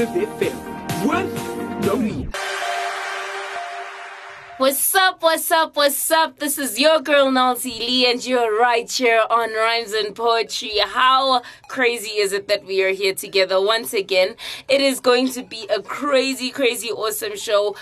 [0.00, 2.34] Active FM with Nomi.
[4.56, 6.38] What's up, what's up, what's up?
[6.38, 10.78] This is your girl Nancy Lee, and you're right here on Rhymes and Poetry.
[10.78, 14.36] How crazy is it that we are here together once again?
[14.70, 17.76] It is going to be a crazy, crazy, awesome show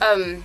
[0.00, 0.42] Um,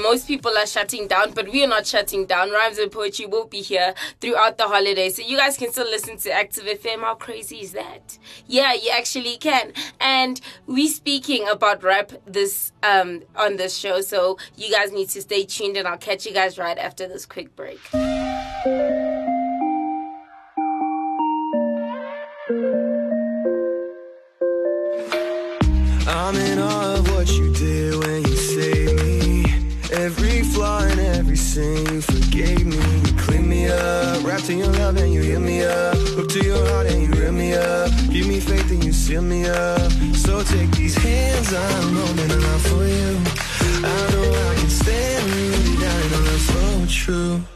[0.00, 2.50] most people are shutting down, but we are not shutting down.
[2.50, 6.16] Rhymes and poetry will be here throughout the holidays, so you guys can still listen
[6.18, 7.00] to Active FM.
[7.00, 8.18] How crazy is that?
[8.46, 9.72] Yeah, you actually can.
[10.00, 15.22] And we speaking about rap this um on this show, so you guys need to
[15.22, 17.80] stay tuned, and I'll catch you guys right after this quick break.
[26.06, 26.58] I'm in
[31.56, 32.76] you forgave me.
[32.76, 35.96] You clean me up, wrapped in your love and you heal me up.
[36.16, 37.90] Hook to your heart and you rip me up.
[38.10, 39.92] Give me faith and you seal me up.
[40.14, 43.18] So take these hands I'm holding out for you.
[43.86, 47.53] I know I can stand rooted down in love so true.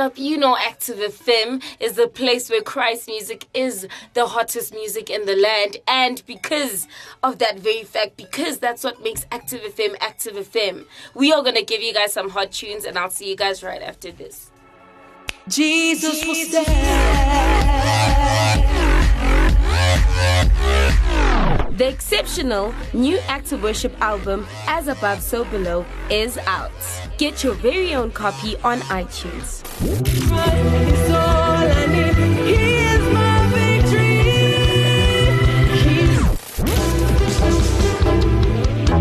[0.00, 5.10] up, you know Active FM is the place where Christ music is the hottest music
[5.10, 5.76] in the land.
[5.86, 6.88] And because
[7.22, 11.54] of that very fact, because that's what makes Active FM Active FM, we are going
[11.54, 14.50] to give you guys some hot tunes and I'll see you guys right after this.
[15.48, 16.56] Jesus, Jesus.
[16.56, 16.90] will stand.
[21.80, 26.70] The exceptional new Act of Worship album, As Above So Below, is out.
[27.16, 29.62] Get your very own copy on iTunes.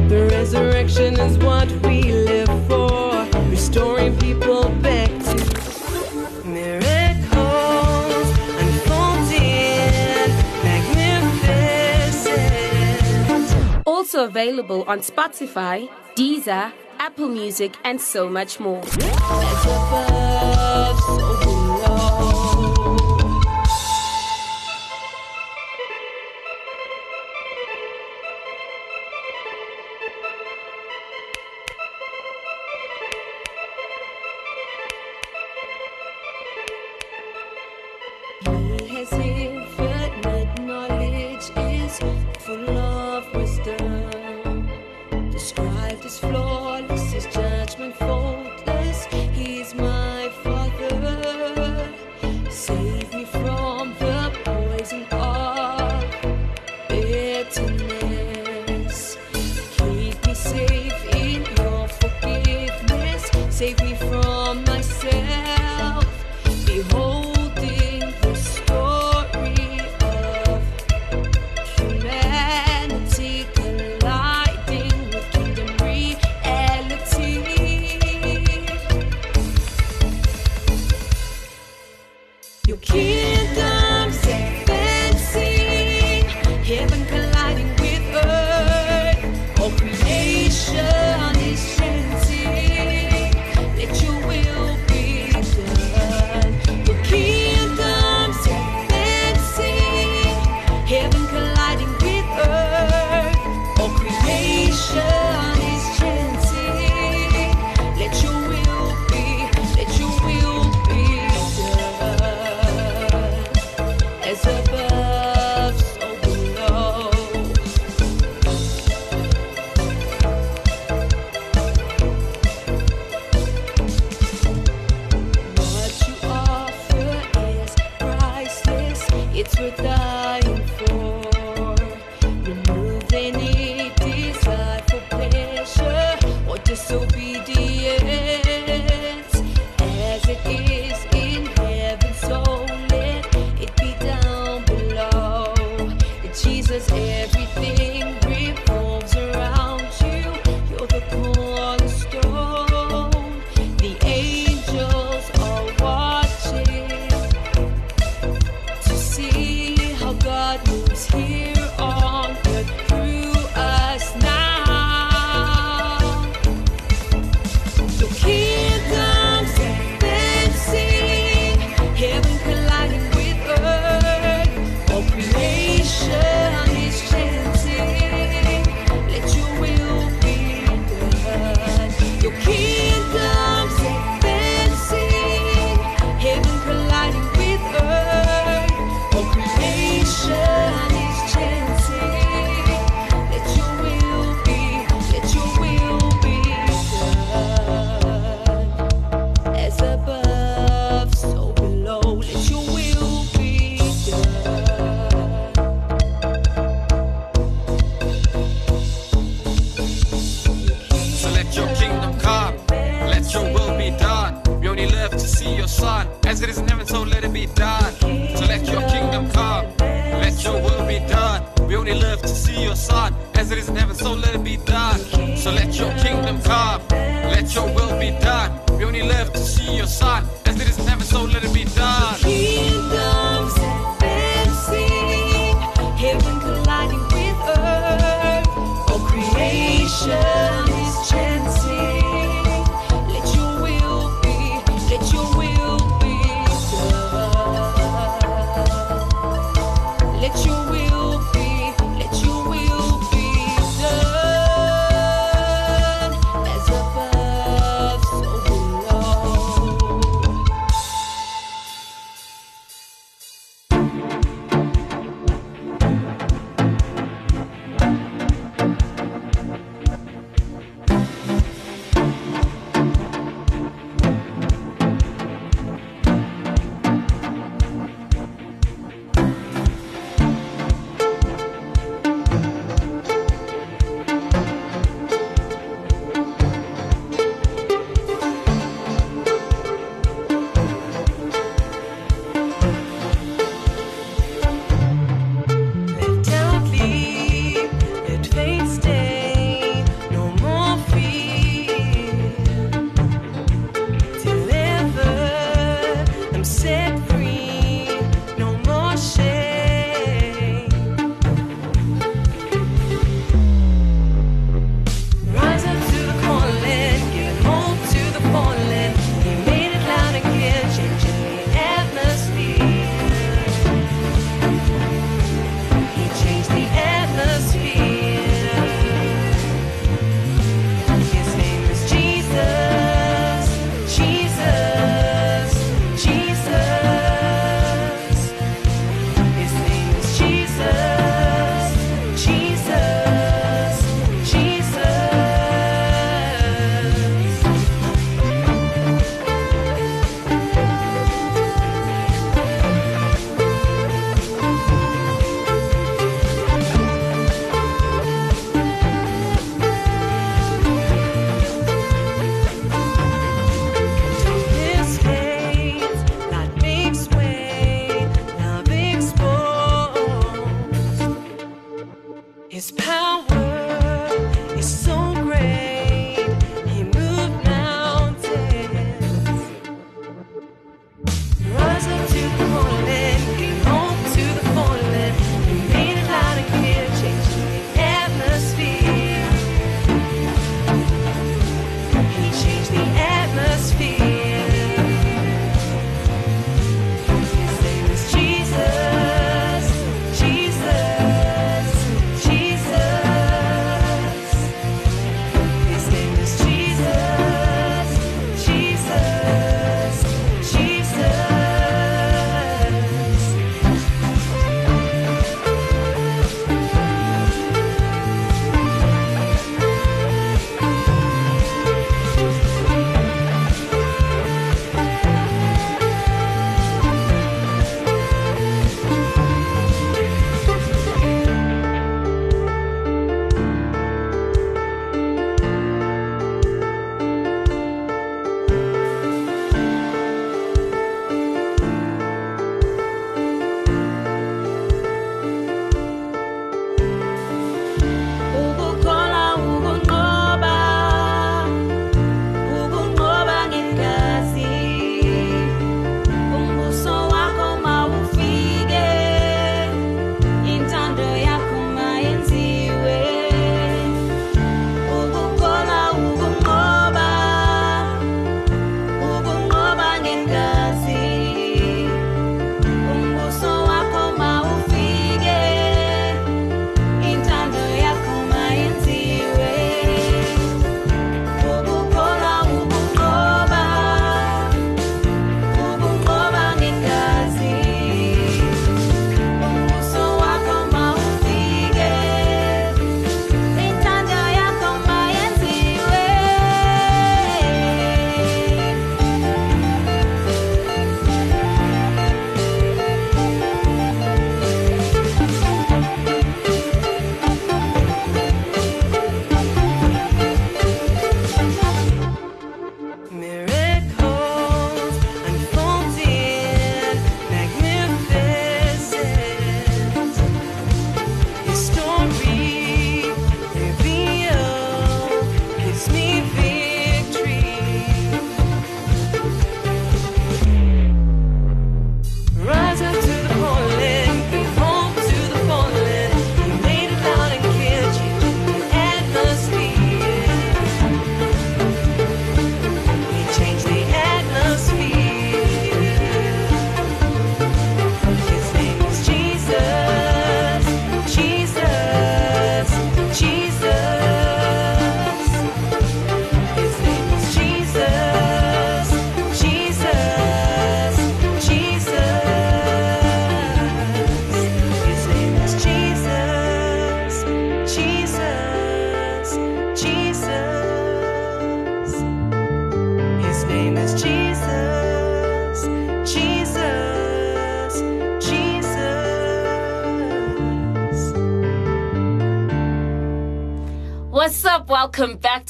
[0.08, 5.19] The resurrection is what we live for, restoring people back
[14.10, 18.82] also available on Spotify, Deezer, Apple Music, and so much more.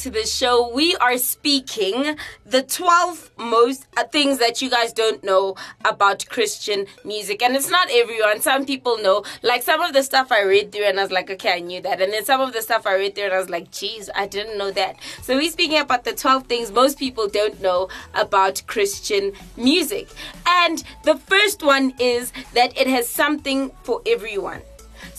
[0.04, 0.74] To the show.
[0.74, 6.86] We are speaking the 12 most uh, things that you guys don't know about Christian
[7.04, 7.42] music.
[7.42, 8.40] And it's not everyone.
[8.42, 9.24] Some people know.
[9.44, 11.82] Like some of the stuff I read through and I was like, okay, I knew
[11.82, 12.02] that.
[12.02, 14.26] And then some of the stuff I read through and I was like, geez, I
[14.26, 14.96] didn't know that.
[15.22, 20.08] So we're speaking about the 12 things most people don't know about Christian music.
[20.48, 24.62] And the first one is that it has something for everyone.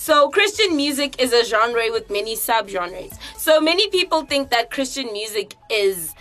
[0.00, 3.19] So, Christian music is a genre with many subgenres.
[3.37, 6.14] So, many people think that Christian music is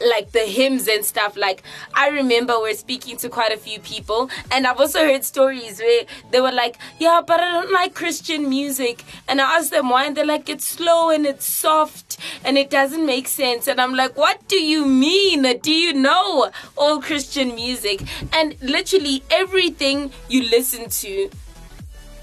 [0.00, 1.36] like the hymns and stuff.
[1.36, 1.62] Like,
[1.92, 6.04] I remember we're speaking to quite a few people, and I've also heard stories where
[6.30, 9.04] they were like, Yeah, but I don't like Christian music.
[9.28, 12.70] And I asked them why, and they're like, It's slow and it's soft and it
[12.70, 13.68] doesn't make sense.
[13.68, 15.42] And I'm like, What do you mean?
[15.60, 18.00] Do you know all Christian music?
[18.32, 21.28] And literally everything you listen to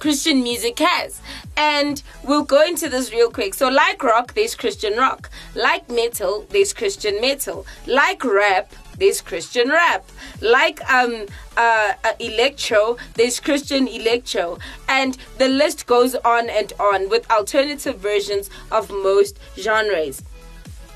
[0.03, 1.21] Christian music has.
[1.55, 3.53] And we'll go into this real quick.
[3.53, 5.29] So, like rock, there's Christian rock.
[5.55, 7.65] Like metal, there's Christian metal.
[7.87, 10.03] Like rap, there's Christian rap.
[10.41, 14.59] Like um uh, uh electro, there's Christian electro.
[14.89, 20.21] And the list goes on and on with alternative versions of most genres.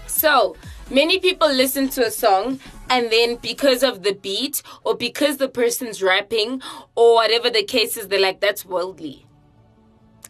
[0.07, 0.57] So,
[0.91, 2.59] many people listen to a song
[2.89, 6.62] and then because of the beat or because the person's rapping
[6.96, 9.26] or whatever the case is, they're like, that's worldly.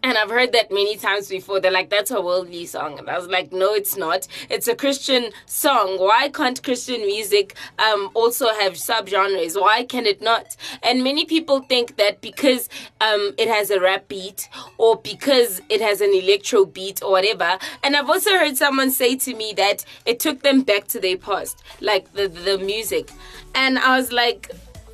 [0.02, 1.60] And I've heard that many times before.
[1.60, 2.98] They're like, that's a worldly song.
[2.98, 4.26] And I was like, no, it's not.
[4.48, 5.98] It's a Christian song.
[5.98, 9.60] Why can't Christian music um, also have subgenres?
[9.60, 10.56] Why can it not?
[10.82, 12.68] And many people think that because
[13.00, 17.58] um, it has a rap beat or because it has an electro beat or whatever.
[17.82, 21.16] And I've also heard someone say to me that it took them back to their
[21.16, 23.10] past, like the, the music.
[23.54, 24.50] And I was like,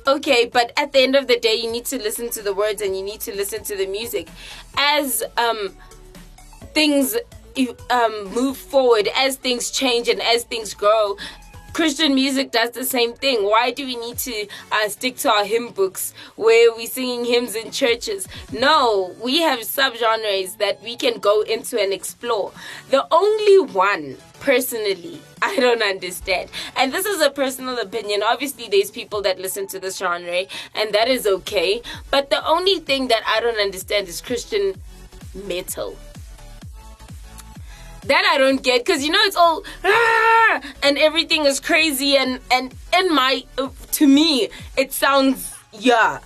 [0.07, 2.81] okay but at the end of the day you need to listen to the words
[2.81, 4.27] and you need to listen to the music.
[4.77, 5.75] As um
[6.73, 7.15] things
[7.89, 11.15] um move forward as things change and as things grow
[11.75, 13.43] Christian music does the same thing.
[13.43, 17.53] Why do we need to uh, stick to our hymn books where we're singing hymns
[17.53, 18.29] in churches?
[18.53, 22.53] No, we have subgenres that we can go into and explore.
[22.91, 26.49] The only one, personally, I don't understand.
[26.77, 28.23] And this is a personal opinion.
[28.23, 30.43] Obviously, there's people that listen to this genre,
[30.75, 31.81] and that is okay.
[32.09, 34.75] But the only thing that I don't understand is Christian
[35.33, 35.97] metal
[38.07, 42.39] that I don't get because you know it's all "Ah!" and everything is crazy and
[42.51, 43.43] and in my
[43.91, 46.19] to me it sounds yeah.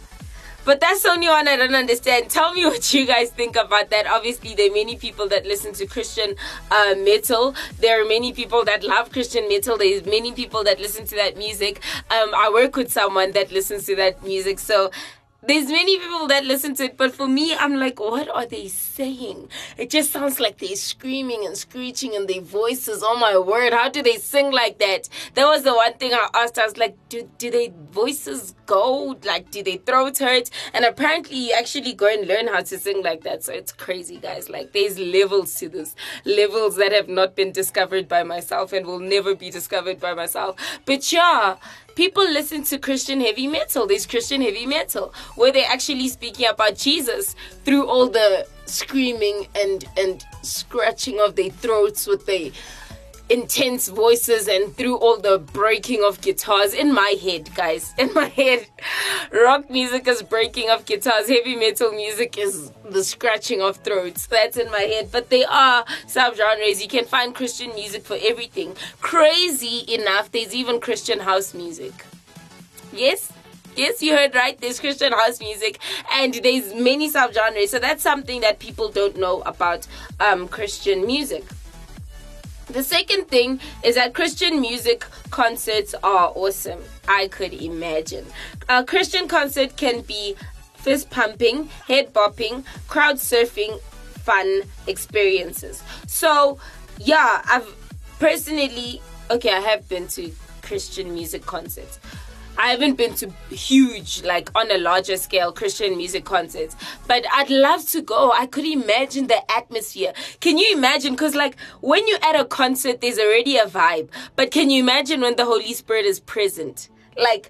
[0.65, 2.29] But that's the only one I don't understand.
[2.29, 4.05] Tell me what you guys think about that.
[4.05, 6.35] Obviously, there are many people that listen to Christian
[6.69, 7.55] uh, metal.
[7.79, 9.77] There are many people that love Christian metal.
[9.77, 11.81] There's many people that listen to that music.
[12.11, 14.59] Um, I work with someone that listens to that music.
[14.59, 14.91] So
[15.41, 18.67] there's many people that listen to it, but for me, I'm like, what are they
[18.67, 19.49] saying?
[19.77, 23.01] It just sounds like they're screaming and screeching and their voices.
[23.01, 25.07] Oh my word, how do they sing like that?
[25.35, 26.59] That was the one thing I asked.
[26.59, 29.17] I was like, do, do their voices go?
[29.23, 30.49] Like, do they throat hurt?
[30.73, 33.43] And apparently, you actually go and learn how to sing like that.
[33.43, 34.49] So it's crazy, guys.
[34.49, 38.99] Like, there's levels to this, levels that have not been discovered by myself and will
[38.99, 40.57] never be discovered by myself.
[40.85, 41.55] But yeah,
[41.99, 43.85] people listen to Christian heavy metal.
[43.85, 47.35] There's Christian heavy metal where they're actually speaking about Jesus
[47.65, 52.51] through all the screaming and and scratching of their throats with their
[53.29, 57.93] intense voices and through all the breaking of guitars in my head guys.
[57.99, 58.67] In my head.
[59.31, 61.27] Rock music is breaking of guitars.
[61.27, 64.25] Heavy metal music is the scratching of throats.
[64.27, 65.11] That's in my head.
[65.11, 66.81] But they are subgenres.
[66.81, 68.75] You can find christian music for everything.
[69.01, 71.93] Crazy enough there's even christian house music.
[72.91, 73.31] Yes?
[73.75, 74.59] Yes, you heard right.
[74.59, 75.79] There's Christian house music,
[76.11, 77.69] and there's many subgenres.
[77.69, 79.87] So that's something that people don't know about
[80.19, 81.45] um, Christian music.
[82.69, 86.79] The second thing is that Christian music concerts are awesome.
[87.07, 88.25] I could imagine.
[88.69, 90.35] A Christian concert can be
[90.75, 93.79] fist pumping, head bopping, crowd surfing,
[94.19, 95.83] fun experiences.
[96.05, 96.59] So,
[96.99, 97.75] yeah, I've
[98.19, 99.01] personally,
[99.31, 101.98] okay, I have been to Christian music concerts.
[102.59, 106.75] I haven't been to huge, like on a larger scale, Christian music concerts,
[107.07, 108.33] but I'd love to go.
[108.33, 110.11] I could imagine the atmosphere.
[110.41, 111.13] Can you imagine?
[111.13, 115.21] Because, like, when you're at a concert, there's already a vibe, but can you imagine
[115.21, 116.89] when the Holy Spirit is present?
[117.17, 117.49] Like,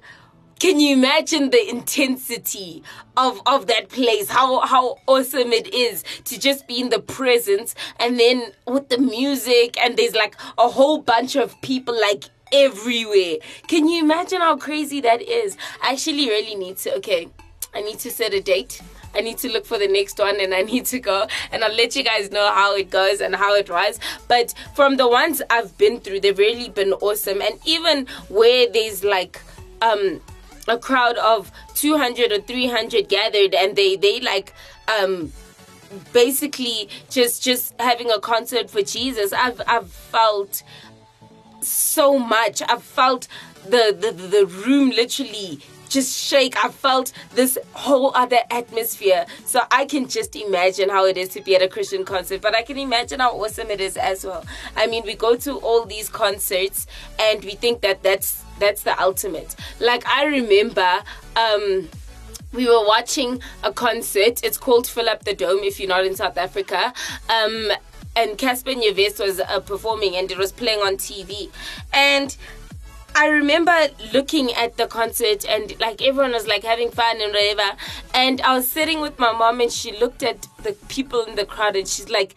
[0.59, 2.83] can you imagine the intensity
[3.17, 7.75] of of that place how how awesome it is to just be in the presence
[7.97, 13.37] and then with the music and there's like a whole bunch of people like everywhere
[13.67, 17.27] can you imagine how crazy that is i actually really need to okay
[17.73, 18.81] i need to set a date
[19.15, 21.73] I need to look for the next one and I need to go and I'll
[21.73, 23.99] let you guys know how it goes and how it was.
[24.27, 27.41] But from the ones I've been through, they've really been awesome.
[27.41, 29.41] And even where there's like
[29.81, 30.21] um
[30.67, 34.53] a crowd of 200 or 300 gathered and they they like
[34.87, 35.33] um
[36.13, 40.61] basically just just having a concert for Jesus I've I've felt
[41.69, 43.27] so much I've felt
[43.65, 46.63] the the the room literally just shake.
[46.63, 49.25] I felt this whole other atmosphere.
[49.45, 52.55] So I can just imagine how it is to be at a Christian concert, but
[52.55, 54.45] I can imagine how awesome it is as well.
[54.75, 56.87] I mean, we go to all these concerts
[57.19, 59.55] and we think that that's that's the ultimate.
[59.79, 61.03] Like I remember
[61.35, 61.89] um
[62.51, 64.43] we were watching a concert.
[64.43, 66.93] It's called Fill Up the Dome if you're not in South Africa.
[67.29, 67.71] Um
[68.19, 71.49] and Cassper Nyovest was uh, performing and it was playing on TV.
[71.93, 72.35] And
[73.15, 77.77] I remember looking at the concert and like everyone was like having fun and whatever.
[78.13, 81.45] And I was sitting with my mom and she looked at the people in the
[81.45, 82.35] crowd and she's like,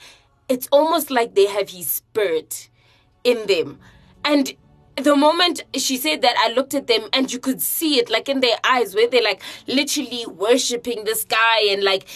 [0.49, 2.69] it's almost like they have his spirit
[3.25, 3.81] in them.
[4.25, 4.55] And
[4.97, 8.29] the moment she said that, I looked at them and you could see it like
[8.29, 12.07] in their eyes where they're like literally worshiping this guy and like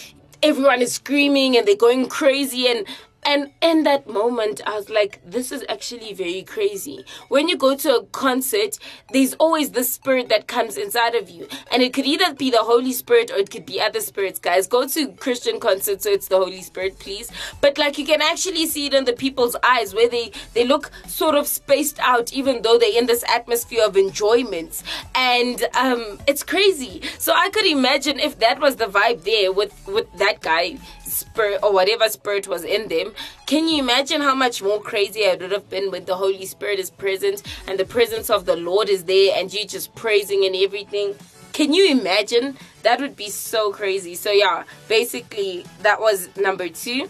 [0.43, 2.85] everyone is screaming and they're going crazy and
[3.27, 7.03] And in that moment, I was like, this is actually very crazy.
[7.27, 8.79] When you go to a concert,
[9.11, 11.45] there's always the spirit that comes inside of you.
[11.69, 14.65] And it could either be the Holy Spirit or it could be other spirits, guys.
[14.65, 17.29] Go to Christian concerts, so it's the Holy Spirit, please.
[17.59, 20.89] But like you can actually see it in the people's eyes where they, they look
[21.05, 24.83] sort of spaced out, even though they're in this atmosphere of enjoyment.
[25.15, 27.01] And um, it's crazy.
[27.19, 30.77] So I could imagine if that was the vibe there with, with that guy
[31.17, 33.13] spirit or whatever spirit was in them.
[33.45, 36.79] Can you imagine how much more crazy it would have been when the Holy Spirit
[36.79, 40.55] is present and the presence of the Lord is there and you just praising and
[40.55, 41.15] everything?
[41.53, 42.57] Can you imagine?
[42.83, 44.15] That would be so crazy.
[44.15, 47.09] So yeah, basically that was number two.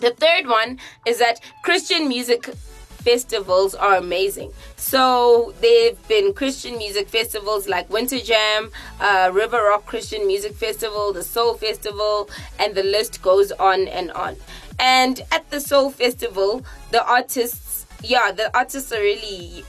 [0.00, 2.48] The third one is that Christian music
[3.02, 4.52] festivals are amazing.
[4.76, 10.54] So there have been Christian music festivals like Winter Jam, uh, River Rock Christian Music
[10.54, 14.36] Festival, the Soul Festival, and the list goes on and on.
[14.78, 19.64] And at the Soul Festival, the artists, yeah, the artists are really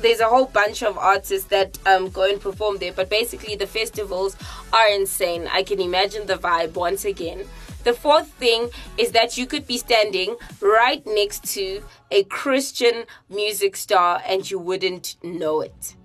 [0.00, 3.66] there's a whole bunch of artists that um, go and perform there, but basically the
[3.66, 4.36] festivals
[4.72, 5.46] are insane.
[5.52, 7.44] I can imagine the vibe once again.
[7.82, 13.74] The fourth thing is that you could be standing right next to a Christian music
[13.74, 15.96] star and you wouldn't know it.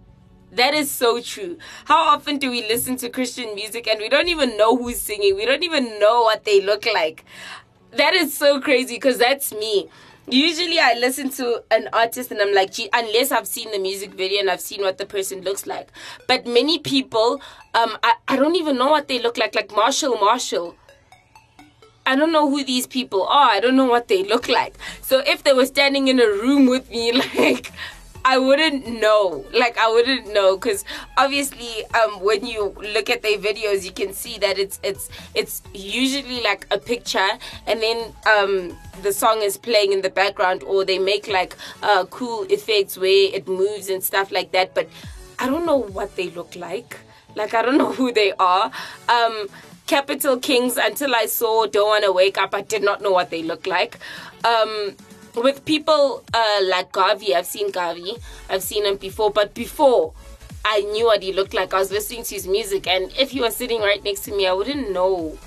[0.54, 1.58] That is so true.
[1.84, 5.36] How often do we listen to Christian music and we don't even know who's singing?
[5.36, 7.26] We don't even know what they look like.
[7.92, 9.90] That is so crazy because that's me.
[10.28, 14.14] Usually, I listen to an artist and I'm like, gee, unless I've seen the music
[14.14, 15.90] video and I've seen what the person looks like.
[16.26, 17.42] But many people,
[17.74, 19.54] um, I, I don't even know what they look like.
[19.54, 20.76] Like Marshall Marshall.
[22.06, 23.50] I don't know who these people are.
[23.50, 24.76] I don't know what they look like.
[25.02, 27.72] So if they were standing in a room with me, like,
[28.26, 29.46] I wouldn't know.
[29.54, 30.84] Like I wouldn't know because
[31.16, 35.62] obviously, um, when you look at their videos, you can see that it's it's it's
[35.76, 37.30] usually like a picture,
[37.68, 42.06] and then um, the song is playing in the background, or they make like uh,
[42.06, 44.74] cool effects where it moves and stuff like that.
[44.74, 44.90] But
[45.38, 46.98] I don't know what they look like.
[47.36, 48.72] Like I don't know who they are.
[49.08, 49.48] Um,
[49.88, 53.44] Capital Kings until I saw Don't Wanna Wake Up, I did not know what they
[53.44, 54.00] look like.
[54.44, 54.96] Um,
[55.36, 58.20] with people uh, like GAWVI, I've seen GAWVI,
[58.50, 60.14] I've seen him before, but before
[60.64, 63.42] I knew what he looked like, I was listening to his music, and if he
[63.42, 65.38] was sitting right next to me, I wouldn't know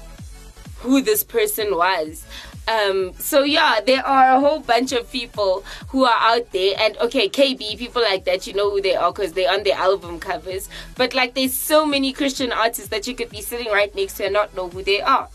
[0.80, 2.24] who this person was.
[2.68, 6.98] Um, so yeah, there are a whole bunch of people who are out there, and
[6.98, 10.20] okay, KB, people like that, you know who they are because they're on their album
[10.20, 10.68] covers.
[10.94, 14.24] But like, there's so many Christian artists that you could be sitting right next to
[14.24, 15.28] and not know who they are.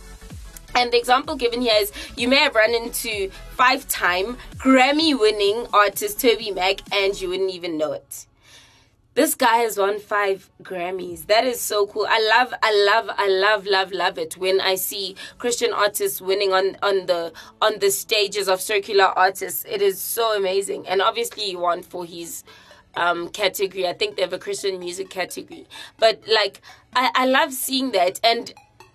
[0.76, 5.68] And the example given here is you may have run into five time Grammy winning
[5.74, 8.26] artist TobyMac and you wouldn't even know it.
[9.16, 11.28] This guy has won five Grammys.
[11.28, 12.08] That is so cool.
[12.10, 16.52] I love, I love, I love, love, love it when I see Christian artists winning
[16.52, 19.66] on on the on the stages of circular artists.
[19.70, 20.88] It is so amazing.
[20.88, 22.44] And obviously, he won for his
[22.96, 23.88] um category.
[23.88, 25.68] I think they have a Christian music category.
[26.00, 26.62] But like,
[26.96, 28.52] I I love seeing that and.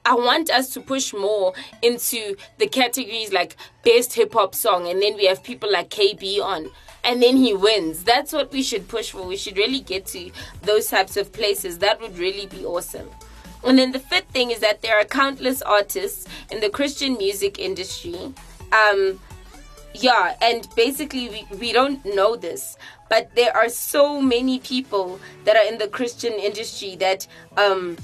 [0.07, 1.53] I want us to push more
[1.83, 6.41] into the categories like best hip hop song, and then we have people like KB
[6.41, 6.71] on,
[7.05, 8.05] and then he wins.
[8.05, 9.23] That's what we should push for.
[9.23, 10.31] We should really get to
[10.63, 11.79] those types of places.
[11.79, 13.09] That would really be awesome.
[13.65, 17.59] And then the fifth thing is that there are countless artists in the Christian music
[17.59, 18.33] industry.
[18.73, 19.21] Um,
[19.95, 22.77] yeah, and basically, we, we don't know this,
[23.09, 27.97] but there are so many people that are in the Christian industry that um,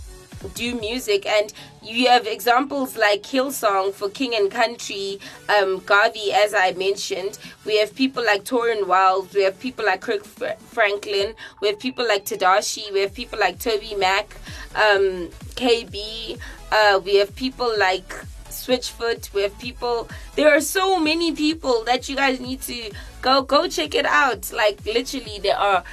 [0.54, 1.26] do music.
[1.26, 1.52] And
[1.82, 7.38] you have examples like Hillsong for King and Country, um, GAWVI, as I mentioned.
[7.64, 11.78] We have people like Tauren Wells, we have people like Kirk Fr- Franklin, we have
[11.78, 14.26] people like Tedashii, we have people like TobyMac,
[14.74, 16.38] um, KB,
[16.72, 18.08] uh, we have people like
[18.48, 23.42] Switchfoot, we have people there are so many people that you guys need to go
[23.42, 24.52] go check it out.
[24.52, 25.84] Like literally there are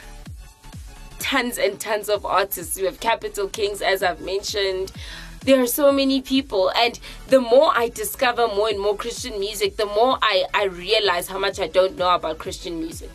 [1.22, 2.76] tons and tons of artists.
[2.78, 4.92] We have Capital Kings, as I've mentioned.
[5.44, 9.78] There are so many people, and the more I discover more and more Christian music,
[9.78, 13.10] the more I, I realize how much I don't know about Christian music.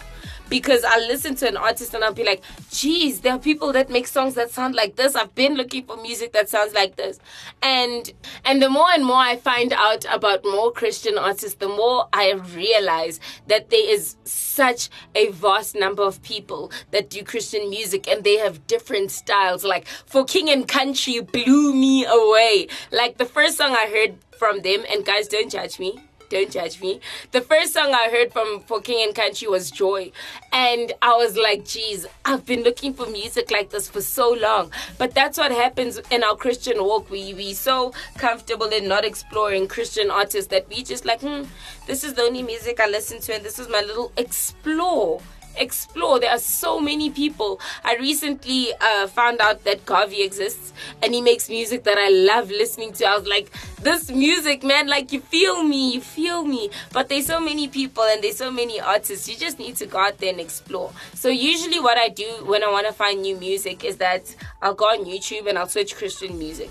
[0.48, 3.90] Because I listen to an artist and I'll be like, geez, there are people that
[3.90, 5.14] make songs that sound like this.
[5.16, 7.18] I've been looking for music that sounds like this.
[7.62, 8.12] And
[8.44, 12.32] and the more and more I find out about more Christian artists, the more I
[12.32, 18.24] realize that there is such a vast number of people that do Christian music and
[18.24, 19.64] they have different styles.
[19.64, 22.68] Like for King and Country blew me away.
[22.92, 26.80] Like the first song I heard from them, and guys don't judge me Don't judge
[26.80, 27.00] me.
[27.32, 30.10] The first song I heard from for King and Country was Joy.
[30.52, 34.70] And I was like, geez, I've been looking for music like this for so long.
[34.98, 37.10] But that's what happens in our Christian walk.
[37.10, 41.44] We we so comfortable in not exploring Christian artists that we just like, hmm,
[41.86, 45.20] this is the only music I listen to and this is my little explore
[45.56, 46.20] explore.
[46.20, 47.60] There are so many people.
[47.84, 52.50] I recently uh, found out that GAWVI exists and he makes music that I love
[52.50, 53.06] listening to.
[53.06, 56.70] I was like, this music, man, like you feel me, you feel me.
[56.92, 59.28] But there's so many people and there's so many artists.
[59.28, 60.92] You just need to go out there and explore.
[61.14, 64.74] So usually what I do when I want to find new music is that I'll
[64.74, 66.70] go on YouTube and I'll search Christian music.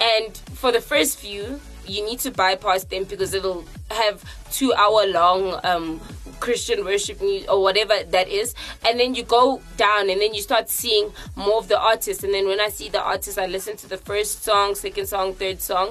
[0.00, 5.06] And for the first few, you need to bypass them because it'll have two hour
[5.06, 6.00] long um
[6.44, 8.54] Christian worship music or whatever that is,
[8.86, 12.22] and then you go down and then you start seeing more of the artists.
[12.22, 15.32] And then when I see the artists, I listen to the first song, second song,
[15.32, 15.88] third song,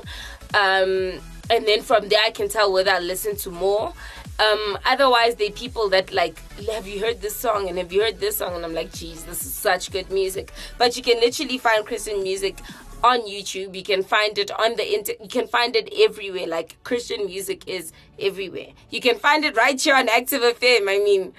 [0.53, 3.93] um, and then from there I can tell whether I listen to more.
[4.39, 8.19] Um, otherwise, they people that like, have you heard this song and have you heard
[8.19, 8.55] this song?
[8.55, 10.51] And I'm like, geez, this is such good music.
[10.77, 12.57] But you can literally find Christian music
[13.03, 13.75] on YouTube.
[13.75, 16.47] You can find it on the inter- you can find it everywhere.
[16.47, 18.69] Like Christian music is everywhere.
[18.89, 20.89] You can find it right here on Active FM.
[20.89, 21.33] I mean,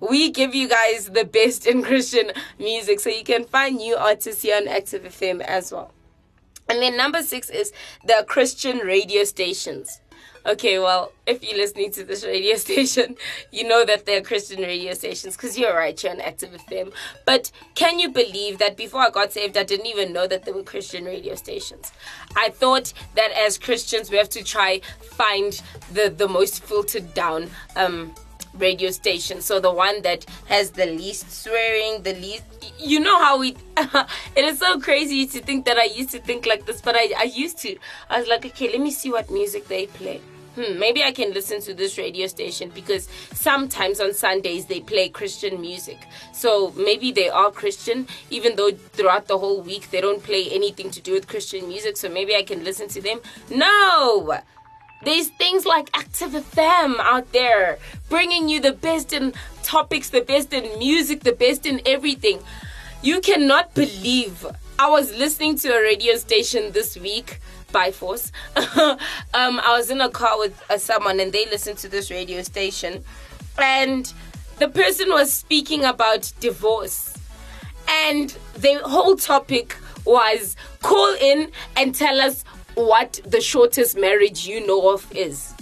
[0.00, 4.42] we give you guys the best in Christian music, so you can find new artists
[4.42, 5.92] here on Active FM as well.
[6.68, 7.72] And then number six is
[8.04, 10.00] the Christian radio stations.
[10.46, 13.16] Okay, well, if you're listening to this radio station,
[13.50, 16.92] you know that they're Christian radio stations because you're right here on Active FM.
[17.24, 20.54] But can you believe that before I got saved, I didn't even know that there
[20.54, 21.90] were Christian radio stations?
[22.36, 25.60] I thought that as Christians, we have to try find
[25.92, 28.14] the the most filtered down um,
[28.54, 29.40] radio station.
[29.40, 32.44] So the one that has the least swearing, the least.
[32.78, 33.56] You know how we.
[34.36, 37.12] it is so crazy to think that I used to think like this, but I,
[37.18, 37.76] I used to.
[38.08, 40.20] I was like, okay, let me see what music they play.
[40.56, 45.10] Hmm, maybe I can listen to this radio station because sometimes on Sundays they play
[45.10, 45.98] Christian music.
[46.32, 50.90] So maybe they are Christian, even though throughout the whole week they don't play anything
[50.92, 51.98] to do with Christian music.
[51.98, 53.20] So maybe I can listen to them.
[53.50, 54.38] No!
[55.04, 60.54] There's things like Active FM out there bringing you the best in topics, the best
[60.54, 62.40] in music, the best in everything.
[63.02, 64.46] You cannot believe
[64.78, 67.40] I was listening to a radio station this week
[67.76, 68.32] by force.
[68.56, 68.98] um,
[69.34, 73.04] I was in a car with uh, someone and they listened to this radio station,
[73.58, 74.10] and
[74.58, 77.18] the person was speaking about divorce,
[77.86, 82.44] and the whole topic was call in and tell us
[82.76, 85.52] what the shortest marriage you know of is.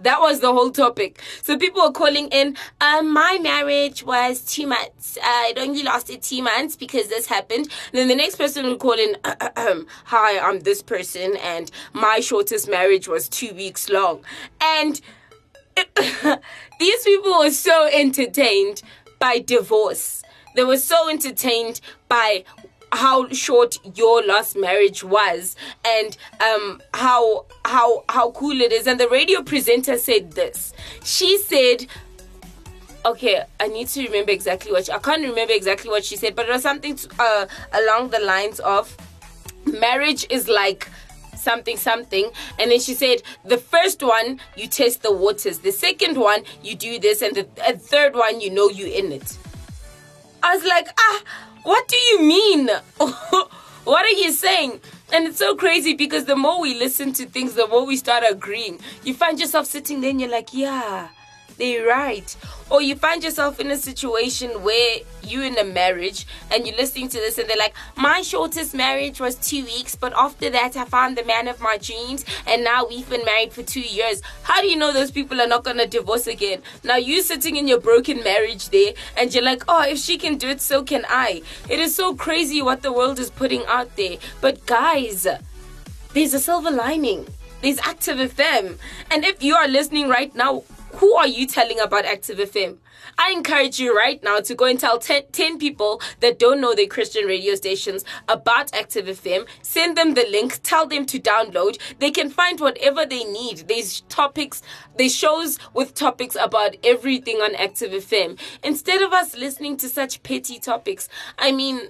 [0.00, 1.20] That was the whole topic.
[1.42, 2.56] So people were calling in.
[2.80, 5.16] Um, my marriage was two months.
[5.16, 7.68] Uh, it only lasted two months because this happened.
[7.92, 9.16] And then the next person would call in.
[9.24, 14.22] Hi, I'm this person, and my shortest marriage was two weeks long.
[14.60, 15.00] And
[16.78, 18.82] these people were so entertained
[19.18, 20.22] by divorce.
[20.54, 22.44] They were so entertained by
[22.92, 28.86] how short your last marriage was and um how how how cool it is.
[28.86, 30.72] And the radio presenter said this.
[31.04, 31.86] She said
[33.04, 36.34] okay i need to remember exactly what she, i can't remember exactly what she said
[36.34, 38.96] but it was something to, uh, along the lines of
[39.64, 40.88] marriage is like
[41.36, 42.30] something something.
[42.58, 45.60] And then she said the first one you test the waters.
[45.60, 47.22] The second one you do this.
[47.22, 49.38] And the uh, third one you know you in it.
[50.42, 51.22] I was like ah
[51.66, 52.68] what do you mean?
[52.96, 54.80] what are you saying?
[55.12, 58.22] And it's so crazy because the more we listen to things, the more we start
[58.28, 58.78] agreeing.
[59.02, 61.08] You find yourself sitting there and you're like, yeah,
[61.58, 62.36] they're right.
[62.68, 67.08] Or you find yourself in a situation where you're in a marriage and you're listening
[67.08, 70.84] to this and they're like, my shortest marriage was two weeks, but after that I
[70.84, 74.20] found the man of my dreams and now we've been married for two years.
[74.42, 76.62] How do you know those people are not gonna divorce again?
[76.84, 80.36] Now you sitting in your broken marriage there and you're like, oh, if she can
[80.36, 81.42] do it, so can I.
[81.68, 84.16] It is so crazy what the world is putting out there.
[84.40, 85.26] But guys,
[86.12, 87.26] there's a silver lining.
[87.62, 88.78] There's Active FM.
[89.10, 90.64] And if you are listening right now,
[90.96, 92.78] who are you telling about Active FM?
[93.18, 96.74] I encourage you right now to go and tell 10, 10, people that don't know
[96.74, 99.46] their Christian radio stations about Active FM.
[99.62, 101.78] Send them the link, tell them to download.
[101.98, 103.68] They can find whatever they need.
[103.68, 104.62] There's topics,
[104.96, 108.38] there's shows with topics about everything on Active FM.
[108.64, 111.88] Instead of us listening to such petty topics, I mean,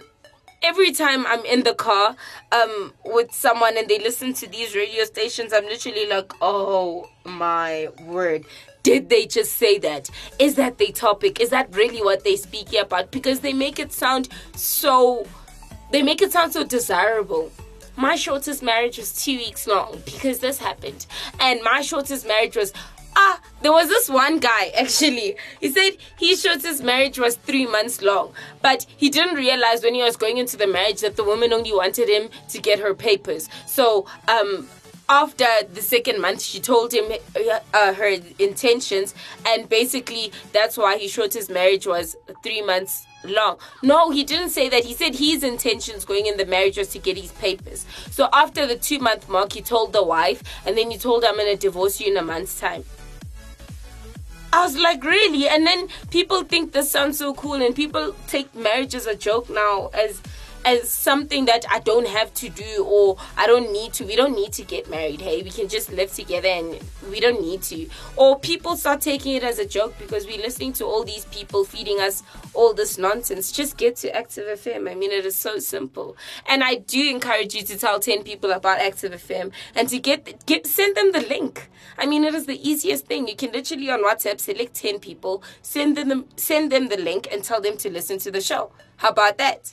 [0.63, 2.17] every time I'm in the car
[2.51, 7.89] um with someone and they listen to these radio stations, I'm literally like, oh my
[8.05, 8.45] word.
[8.87, 10.09] Did they just say that?
[10.39, 11.41] Is that the topic?
[11.41, 13.11] Is that really what they speak about?
[13.11, 15.27] Because they make it sound so
[15.91, 17.51] they make it sound so desirable.
[17.97, 21.07] my shortest marriage was two weeks long because this happened.
[21.41, 22.73] And my shortest marriage was
[23.17, 25.35] Ah, there was this one guy actually.
[25.59, 30.03] He said his shortest marriage was three months long, but he didn't realize when he
[30.03, 33.49] was going into the marriage that the woman only wanted him to get her papers.
[33.67, 34.69] So, um,
[35.09, 37.13] after the second month, she told him
[37.73, 39.15] uh, her intentions,
[39.47, 43.59] and basically that's why he showed his marriage was three months long.
[43.83, 44.85] No, he didn't say that.
[44.85, 47.87] He said his intentions going in the marriage was to get his papers.
[48.11, 51.29] So after the two month mark, he told the wife, and then he told her,
[51.29, 52.85] I'm going to divorce you in a month's time.
[54.53, 55.49] I was like, really?
[55.49, 59.51] And then people think this sounds so cool, and people take marriage as a joke
[59.51, 60.23] now, as
[60.67, 64.05] as something that I don't have to do or I don't need to.
[64.05, 65.21] We don't need to get married.
[65.21, 67.89] Hey, we can just live together and we don't need to.
[68.17, 71.65] Or people start taking it as a joke because we're listening to all these people
[71.65, 73.53] feeding us all this nonsense.
[73.53, 74.91] Just get to Active FM.
[74.91, 76.17] I mean, it is so simple.
[76.47, 80.45] And I do encourage you to tell 10 people about Active FM and to get,
[80.47, 81.71] get send them the link.
[81.97, 83.29] I mean, it is the easiest thing.
[83.29, 87.45] You can literally on WhatsApp select 10 people, send them send them the link and
[87.45, 88.73] tell them to listen to the show.
[88.97, 89.73] How about that?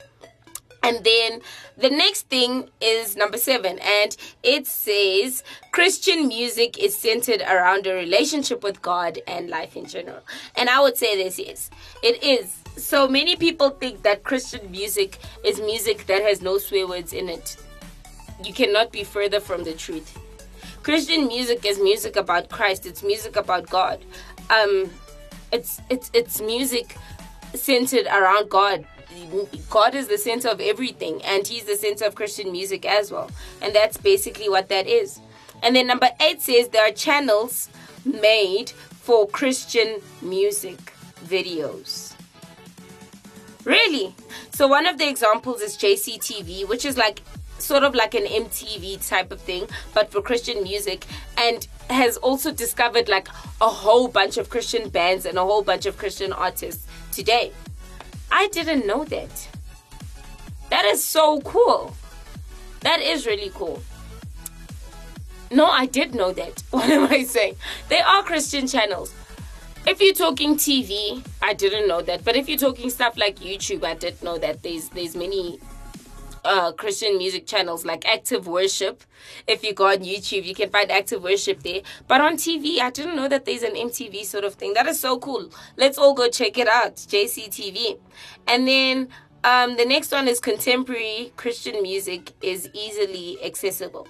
[0.83, 1.41] And then
[1.77, 7.93] the next thing is number seven, and it says Christian music is centered around a
[7.93, 10.19] relationship with God and life in general.
[10.55, 11.71] And I would say this is
[12.03, 12.59] it is.
[12.75, 17.29] So many people think that Christian music is music that has no swear words in
[17.29, 17.55] it.
[18.43, 20.17] You cannot be further from the truth.
[20.81, 22.85] Christian music is music about Christ.
[22.85, 24.03] It's music about God.
[24.49, 24.89] Um,
[25.53, 26.97] it's it's it's music
[27.53, 28.85] centered around God.
[29.69, 33.29] God is the center of everything, and He's the center of Christian music as well.
[33.61, 35.19] And that's basically what that is.
[35.61, 37.69] And then number eight says there are channels
[38.05, 40.93] made for Christian music
[41.25, 42.13] videos.
[43.63, 44.13] Really?
[44.51, 47.21] So one of the examples is JCTV, which is like
[47.59, 51.05] sort of like an MTV type of thing, but for Christian music,
[51.37, 53.27] and has also discovered like
[53.61, 57.51] a whole bunch of Christian bands and a whole bunch of Christian artists today.
[58.35, 59.47] I didn't know that.
[60.71, 61.93] That is so cool.
[62.79, 63.83] That is really cool.
[65.51, 66.63] No, I did know that.
[66.71, 67.57] What am I saying?
[67.89, 69.13] They are Christian channels.
[69.85, 72.25] If you're talking TV, I didn't know that.
[72.25, 75.59] But if you're talking stuff like YouTube, I did know that there's there's many
[76.45, 79.03] uh, Christian music channels like Active Worship.
[79.47, 81.81] If you go on YouTube, you can find Active Worship there.
[82.07, 84.73] But on TV, I didn't know that there's an MTV sort of thing.
[84.73, 85.49] That is so cool.
[85.77, 86.95] Let's all go check it out.
[86.95, 87.99] JCTV.
[88.47, 89.09] And then
[89.43, 94.07] um, the next one is contemporary Christian music is easily accessible.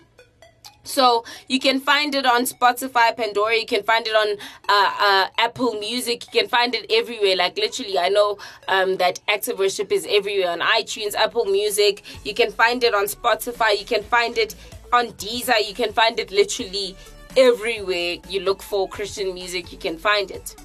[0.83, 3.55] So you can find it on Spotify, Pandora.
[3.55, 6.25] You can find it on uh, uh, Apple Music.
[6.33, 7.35] You can find it everywhere.
[7.35, 12.03] Like literally, I know um, that Active Worship is everywhere on iTunes, Apple Music.
[12.25, 13.79] You can find it on Spotify.
[13.79, 14.55] You can find it
[14.91, 15.65] on Deezer.
[15.65, 16.95] You can find it literally
[17.35, 18.17] everywhere.
[18.29, 20.55] You look for Christian music, you can find it.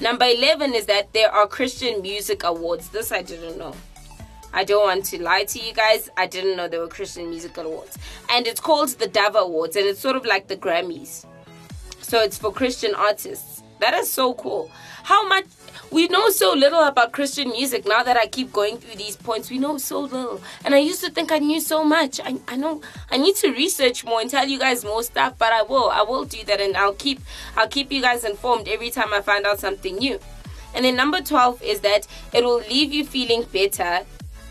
[0.00, 2.88] Number eleven is that there are Christian music awards.
[2.88, 3.74] This I didn't know.
[4.56, 6.08] I don't want to lie to you guys.
[6.16, 7.98] I didn't know there were Christian Music Awards.
[8.30, 11.26] And it's called the Dove Awards, and it's sort of like the Grammys.
[12.00, 13.62] So it's for Christian artists.
[13.80, 14.70] That is so cool.
[15.02, 15.44] How much
[15.92, 19.50] we know so little about Christian music now that I keep going through these points.
[19.50, 20.40] We know so little.
[20.64, 22.18] And I used to think I knew so much.
[22.18, 22.80] I, I know
[23.10, 25.90] I need to research more and tell you guys more stuff, but I will.
[25.90, 27.20] I will do that and I'll keep
[27.56, 30.18] I'll keep you guys informed every time I find out something new.
[30.74, 34.04] And then number 12 is that it will leave you feeling better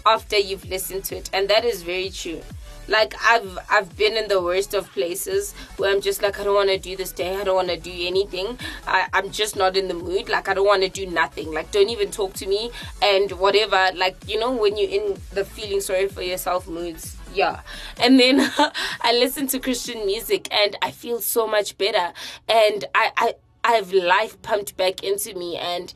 [0.05, 1.29] after you've listened to it.
[1.33, 2.41] And that is very true.
[2.87, 6.53] Like i've i've been in the worst of places where i'm just like i don't
[6.53, 7.35] want to do this day.
[7.35, 8.59] I don't want to do anything.
[8.85, 10.29] I, i'm just not in the mood.
[10.29, 11.51] Like i don't want to do nothing.
[11.51, 12.71] Like don't even talk to me.
[13.01, 17.17] And whatever like you know when you're in the feeling sorry for yourself moods.
[17.33, 17.61] Yeah.
[17.99, 18.39] And then
[19.01, 22.13] i listen to christian music and i feel so much better.
[22.47, 23.33] And i i
[23.67, 25.57] I have life pumped back into me.
[25.57, 25.91] And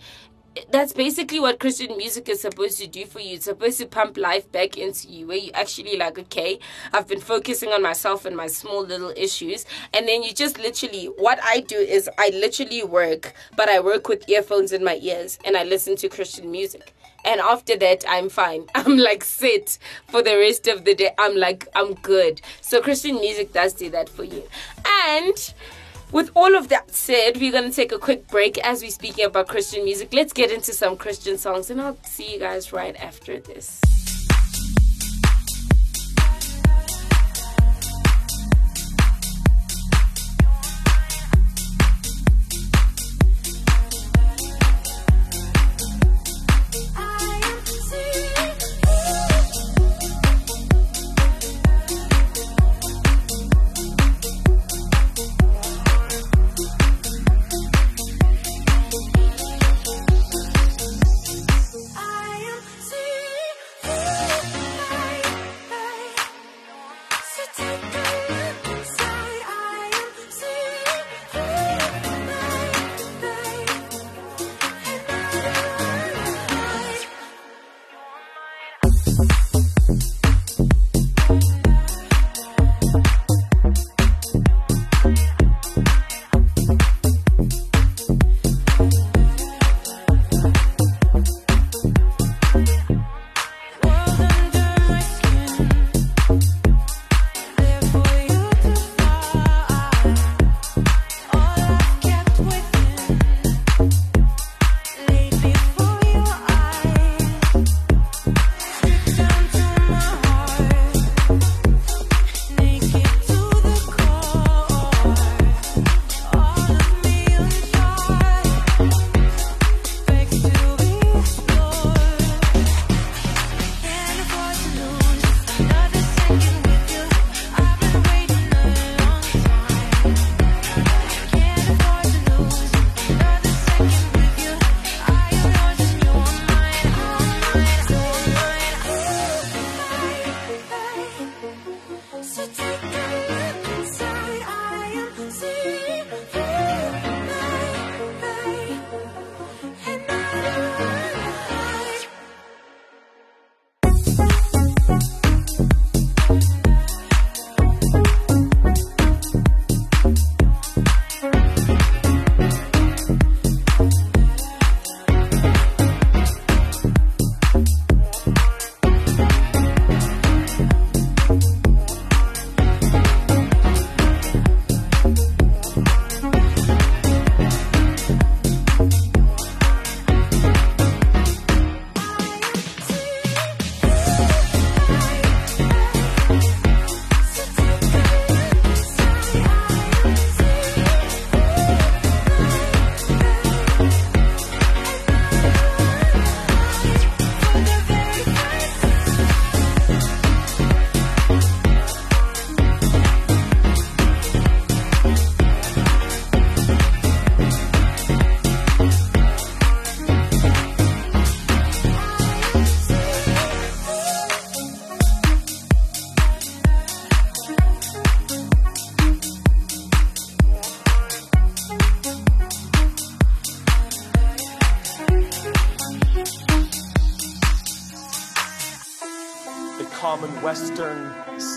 [0.72, 3.36] that's basically what Christian music is supposed to do for you.
[3.36, 6.60] It's supposed to pump life back into you, where you actually like, okay,
[6.94, 11.06] I've been focusing on myself and my small little issues, and then you just literally,
[11.06, 15.40] what I do is I literally work, but I work with earphones in my ears
[15.46, 16.94] and I listen to Christian music.
[17.26, 18.66] And after that, I'm fine.
[18.76, 19.78] I'm like sit
[20.08, 21.12] for the rest of the day.
[21.18, 22.42] I'm like, I'm good.
[22.62, 24.44] So Christian music does do that for you.
[25.10, 25.54] And
[26.12, 29.26] with all of that said, we're going to take a quick break as we're speaking
[29.26, 30.14] about Christian music.
[30.14, 33.99] Let's get into some Christian songs, and I'll see you guys right after this.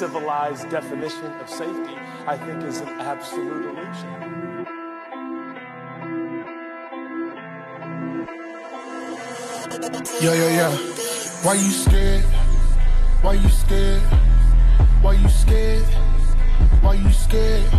[0.03, 1.95] Civilized definition of safety,
[2.27, 4.11] I think is an absolute illusion.
[10.21, 10.73] Yeah, yeah, yeah.
[11.45, 12.25] Why you scared?
[13.23, 14.03] Why you scared?
[15.03, 15.85] Why you scared?
[16.83, 17.71] Why you scared?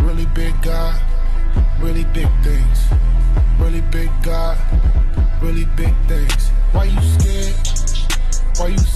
[0.00, 1.00] Really big God,
[1.80, 2.78] really big things.
[3.58, 4.58] Really big God,
[5.40, 6.50] really big things.
[6.72, 7.56] Why you scared?
[8.58, 8.91] Why you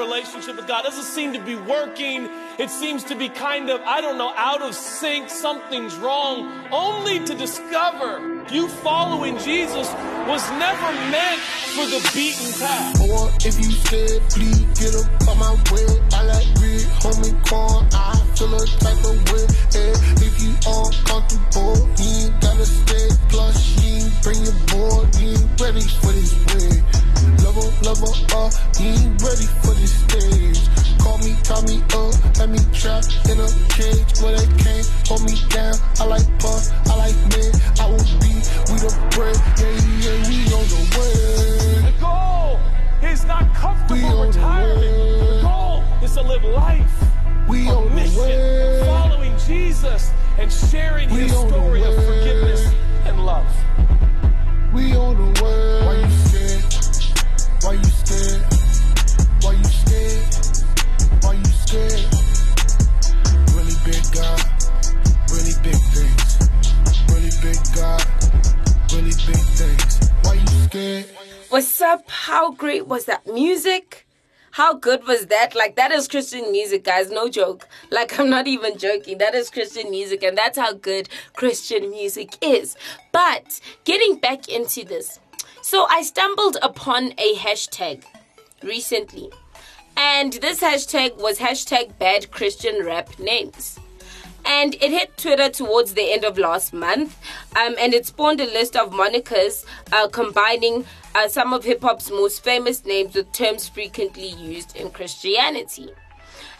[0.00, 0.82] relationship with God.
[0.82, 2.28] Doesn't seem to be working.
[2.58, 5.30] It seems to be kind of, I don't know, out of sync.
[5.30, 6.66] Something's wrong.
[6.72, 9.88] Only to discover you following Jesus
[10.26, 11.40] was never meant
[11.74, 13.00] for the beaten path.
[13.08, 15.86] Or if you said, please get up on my way.
[16.12, 17.86] I like red, homie corn.
[17.92, 19.46] I feel a type of way.
[19.78, 19.94] Eh,
[20.26, 23.08] if you uncomfortable, you ain't gotta stay.
[23.28, 25.06] Plus, you ain't bring your board.
[25.16, 26.82] You ain't ready for this way.
[27.44, 28.52] Level, level up.
[28.80, 30.70] You ain't ready for this stage.
[31.00, 35.24] Call me, tie me up, let me trap in a cage where they can't hold
[35.24, 35.74] me down.
[35.98, 38.39] I like puff, I like men, I will be,
[38.70, 39.68] we the bread, yeah,
[40.00, 41.90] yeah, we on the way.
[41.90, 42.60] The goal
[43.02, 44.80] is not comfortable on the retirement.
[44.80, 46.90] The goal is to live life,
[47.48, 52.72] We a on mission, following Jesus and sharing We his story of forgiveness
[53.04, 53.46] and love.
[54.72, 55.86] We on the way.
[55.86, 56.64] Why you scared?
[57.62, 58.42] Why you scared?
[59.42, 60.24] Why you scared?
[61.22, 62.06] Why you scared?
[63.52, 64.40] Really big God,
[65.30, 66.38] really big things.
[67.10, 68.06] Really big God,
[68.92, 70.10] really big things.
[70.22, 71.06] Why you scared?
[71.48, 72.08] What's up?
[72.08, 74.06] How great was that music?
[74.52, 75.54] How good was that?
[75.54, 77.10] Like, that is Christian music, guys.
[77.10, 77.68] No joke.
[77.90, 79.18] Like, I'm not even joking.
[79.18, 82.76] That is Christian music, and that's how good Christian music is.
[83.12, 85.20] But getting back into this,
[85.62, 88.04] so I stumbled upon a hashtag
[88.62, 89.30] recently,
[89.96, 93.79] and this hashtag was hashtag bad Christian rap names
[94.44, 97.18] and it hit Twitter towards the end of last month,
[97.56, 100.84] um, and it spawned a list of monikers uh, combining
[101.14, 105.90] uh, some of hip hop's most famous names with terms frequently used in Christianity.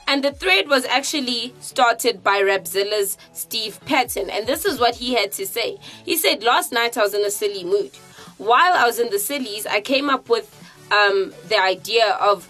[0.07, 5.15] And the thread was actually started by Rapzilla's Steve Patton, and this is what he
[5.15, 5.79] had to say.
[6.05, 7.95] He said, Last night I was in a silly mood.
[8.39, 10.51] While I was in the sillies, I came up with
[10.91, 12.49] um, the idea of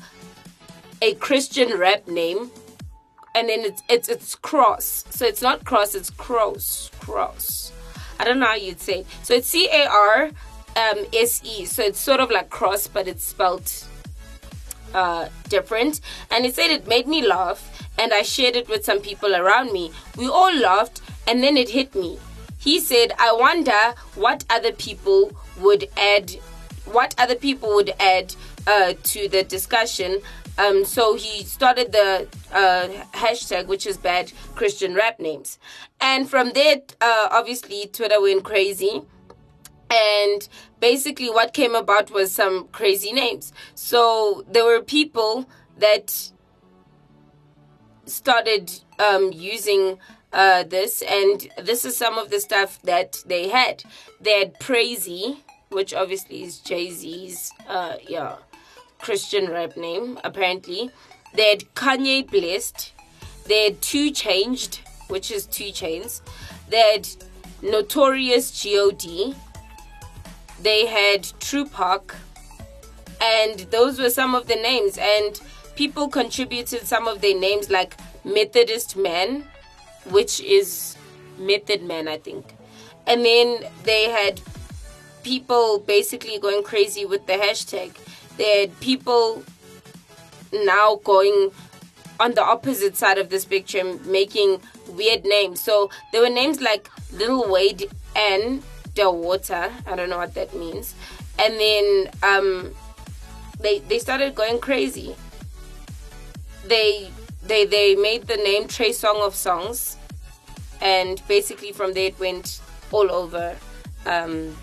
[1.02, 2.50] a Christian rap name
[3.34, 5.04] and then it's it's it's cross.
[5.10, 6.90] So it's not cross, it's cross.
[7.00, 7.72] Cross.
[8.18, 9.06] I don't know how you'd say it.
[9.22, 10.30] So it's C A R
[10.76, 11.64] um, S E.
[11.64, 13.70] So it's sort of like cross, but it's spelled
[14.94, 16.00] uh, different.
[16.30, 19.72] And he said it made me laugh, and I shared it with some people around
[19.72, 19.92] me.
[20.16, 22.18] We all laughed, and then it hit me.
[22.58, 26.32] He said, I wonder what other people would add,
[26.84, 28.34] what other people would add
[28.66, 30.20] uh, to the discussion.
[30.60, 35.58] Um, so he started the uh, hashtag, which is bad Christian rap names.
[36.00, 39.02] And from there, uh, obviously, Twitter went crazy.
[39.90, 40.48] And
[40.78, 43.52] basically what came about was some crazy names.
[43.74, 45.48] So there were people
[45.78, 46.30] that
[48.04, 49.98] started um, using
[50.32, 51.02] uh, this.
[51.02, 53.82] And this is some of the stuff that they had.
[54.20, 55.38] They had praisey
[55.70, 58.36] which obviously is jay-z's uh, yeah
[59.00, 60.90] christian rap name apparently
[61.34, 62.92] they had kanye blessed
[63.46, 66.22] they had two changed which is two chains
[66.68, 67.08] they had
[67.62, 69.34] notorious god
[70.62, 72.14] they had Tupac,
[73.20, 74.98] and those were some of the names.
[74.98, 75.40] And
[75.74, 79.44] people contributed some of their names, like Methodist Man,
[80.10, 80.96] which is
[81.38, 82.54] Method Man, I think.
[83.06, 84.40] And then they had
[85.22, 87.92] people basically going crazy with the hashtag.
[88.80, 89.44] People
[90.52, 91.50] now going
[92.18, 95.60] on the opposite side of the spectrum, making weird names.
[95.60, 98.62] So there were names like Little Wade and
[98.94, 99.70] Del Water.
[99.86, 100.94] I don't know what that means.
[101.38, 102.74] And then um,
[103.58, 105.16] they they started going crazy.
[106.66, 107.10] They
[107.42, 109.96] they they made the name Trey Song of Songs,
[110.80, 112.60] and basically from there it went
[112.90, 113.56] all over.
[114.06, 114.56] Um,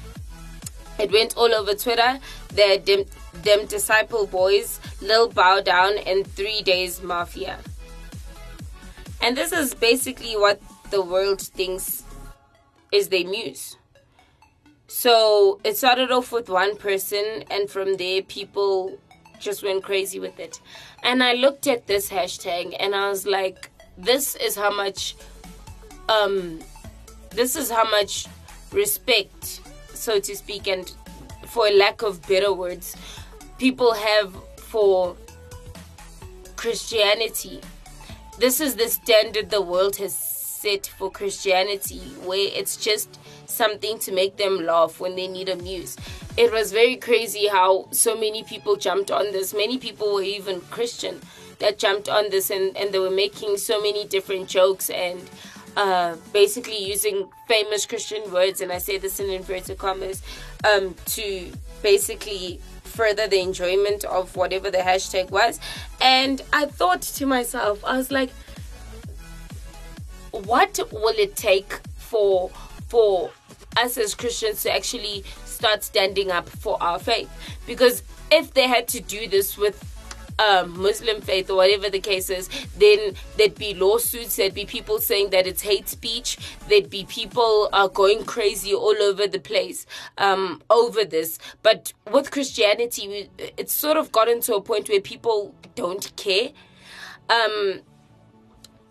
[1.00, 2.20] it went all over Twitter.
[2.50, 3.06] The them,
[3.44, 7.58] them disciple boys, Lil Bow Down, and Three Days Mafia.
[9.22, 10.62] And this is basically what
[10.92, 12.04] the world thinks
[12.92, 13.78] is their muse.
[14.88, 18.98] So it started off with one person, and from there, people
[19.40, 20.60] just went crazy with it.
[21.04, 25.16] And I looked at this hashtag and I was like, this is how much
[26.10, 26.60] um
[27.32, 28.28] this is how much
[28.72, 29.62] respect,
[29.94, 30.92] so to speak, and
[31.48, 32.96] for lack of better words,
[33.58, 35.16] people have for
[36.56, 37.62] Christianity.
[38.40, 44.12] This is the standard the world has set for Christianity, where it's just something to
[44.12, 45.96] make them laugh when they need a muse.
[46.36, 49.54] It was very crazy how so many people jumped on this.
[49.54, 51.20] Many people were even Christian
[51.60, 55.20] that jumped on this and, and they were making so many different jokes and
[55.76, 60.22] uh, basically using famous Christian words, and I say this in inverted commas,
[60.64, 61.52] um, to
[61.84, 62.60] basically
[62.98, 65.60] further the enjoyment of whatever the hashtag was.
[66.02, 68.32] And I thought to myself, I was like,
[70.32, 72.50] what will it take for
[72.90, 73.30] for
[73.78, 77.30] us as Christians to actually start standing up for our faith?
[77.68, 79.78] Because if they had to do this with
[80.40, 85.00] um, Muslim faith or whatever the case is, then there'd be lawsuits, there'd be people
[85.00, 89.86] saying that it's hate speech, there'd be people uh, going crazy all over the place
[90.18, 91.40] um, over this.
[91.64, 96.50] But with Christianity, we- it's sort of gotten to a point where people don't care.
[97.30, 97.82] Um,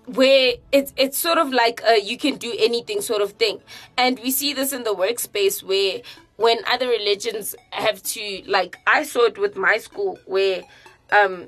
[0.06, 3.60] where it's it's sort of like a you can do anything sort of thing
[3.96, 6.00] and we see this in the workspace where
[6.36, 10.62] when other religions have to like i saw it with my school where
[11.10, 11.46] um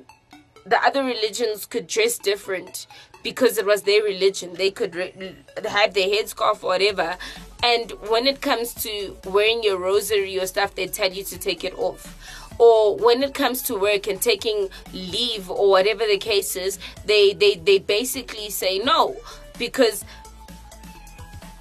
[0.65, 2.85] the other religions could dress different
[3.23, 4.53] because it was their religion.
[4.53, 5.35] They could re-
[5.67, 7.17] have their headscarf or whatever.
[7.63, 11.63] And when it comes to wearing your rosary or stuff they tell you to take
[11.63, 12.15] it off.
[12.57, 17.33] Or when it comes to work and taking leave or whatever the case is they
[17.33, 19.15] they, they basically say no
[19.57, 20.03] because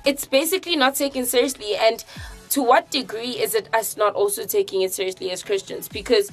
[0.04, 1.76] it's basically not taken seriously.
[1.76, 2.04] And
[2.50, 5.88] to what degree is it us not also taking it seriously as christians?
[5.88, 6.30] Because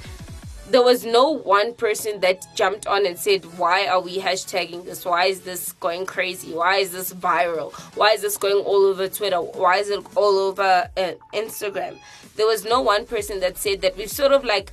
[0.70, 5.06] there was no one person that jumped on and said, Why are we hashtagging this?
[5.06, 6.54] Why is this going crazy?
[6.54, 7.74] Why is this viral?
[7.96, 9.42] Why is this going all over Twitter?
[9.42, 11.98] Why is it all over uh, Instagram?
[12.36, 14.72] There was no one person that said that we've sort of like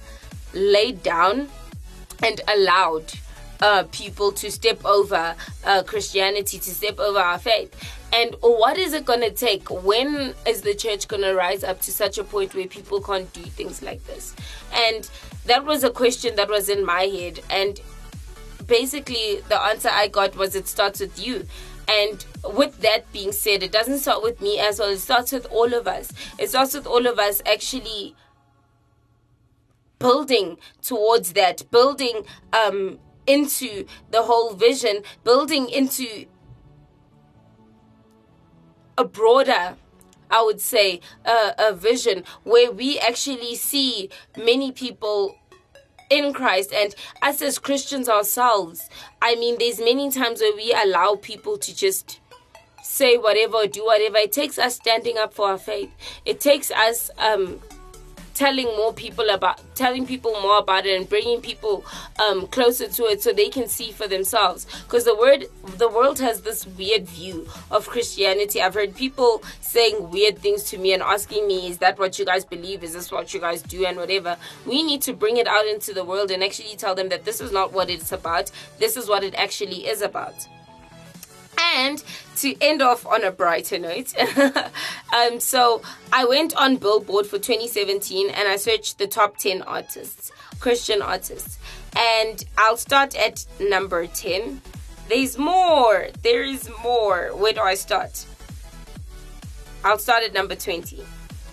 [0.55, 1.49] laid down
[2.22, 3.12] and allowed
[3.61, 5.34] uh, people to step over
[5.64, 7.74] uh, Christianity, to step over our faith.
[8.12, 9.70] And what is it going to take?
[9.70, 13.32] When is the church going to rise up to such a point where people can't
[13.32, 14.34] do things like this?
[14.74, 15.09] And
[15.47, 17.40] that was a question that was in my head.
[17.51, 17.80] And
[18.66, 21.47] basically, the answer I got was it starts with you.
[21.88, 22.24] And
[22.55, 25.74] with that being said, it doesn't start with me as well, it starts with all
[25.74, 26.12] of us.
[26.38, 28.14] It starts with all of us actually
[29.99, 36.26] building towards that, building um, into the whole vision, building into
[38.99, 39.76] a broader
[40.33, 45.37] I would say a vision where we actually see many people
[46.11, 48.89] in Christ and us as Christians ourselves.
[49.22, 52.20] I mean, there's many times where we allow people to just
[52.83, 54.18] say whatever, do whatever.
[54.18, 55.91] It takes us standing up for our faith.
[56.26, 57.61] It takes us um,
[58.35, 61.85] telling more people about telling people more about it and bringing people
[62.18, 64.66] um, closer to it so they can see for themselves.
[64.85, 68.62] Because the word the world has this weird view of christianity.
[68.62, 72.24] I've heard people saying weird things to me and asking me is that what you
[72.24, 72.83] guys believe?
[72.83, 73.83] Is this what you guys do?
[73.85, 74.37] and whatever.
[74.66, 77.41] We need to bring it out into the world and actually tell them that this
[77.41, 78.51] is not what it's about.
[78.78, 80.35] This is what it actually is about
[81.59, 82.03] and
[82.36, 84.14] to end off on a brighter note,
[85.14, 85.82] um, so
[86.12, 91.59] I went on Billboard for 2017 and I searched the top 10 artists, Christian artists.
[91.96, 94.62] And I'll start at number 10.
[95.09, 96.09] There's more.
[96.22, 97.30] There is more.
[97.34, 98.24] Where do I start?
[99.84, 101.05] I'll start at number 20.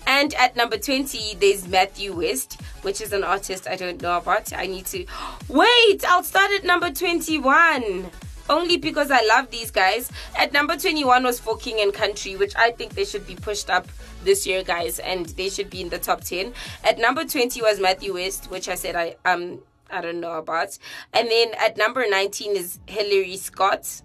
[0.06, 4.52] And at number 20, there's Matthew West, which is an artist I don't know about.
[4.52, 5.04] I need to.
[5.48, 8.10] Wait, I'll start at number 21
[8.50, 10.10] only because I love these guys.
[10.36, 13.70] At number 21 was For King and Country, which I think they should be pushed
[13.70, 13.88] up
[14.24, 16.52] this year, guys, and they should be in the top 10.
[16.84, 20.78] At number 20 was Matthew West, which I said I um I don't know about.
[21.12, 24.02] And then at number 19 is Hillary Scott.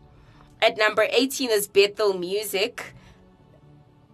[0.62, 2.94] At number 18 is Bethel Music.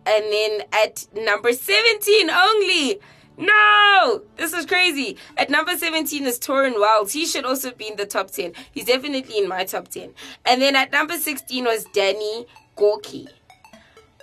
[0.06, 3.00] And then at number 17 only
[3.42, 5.18] no, this is crazy.
[5.36, 7.12] At number 17 is Tauren Wells.
[7.12, 8.54] He should also be in the top 10.
[8.72, 10.14] He's definitely in my top 10.
[10.46, 12.46] And then at number 16 was Danny
[12.78, 13.28] Gokey.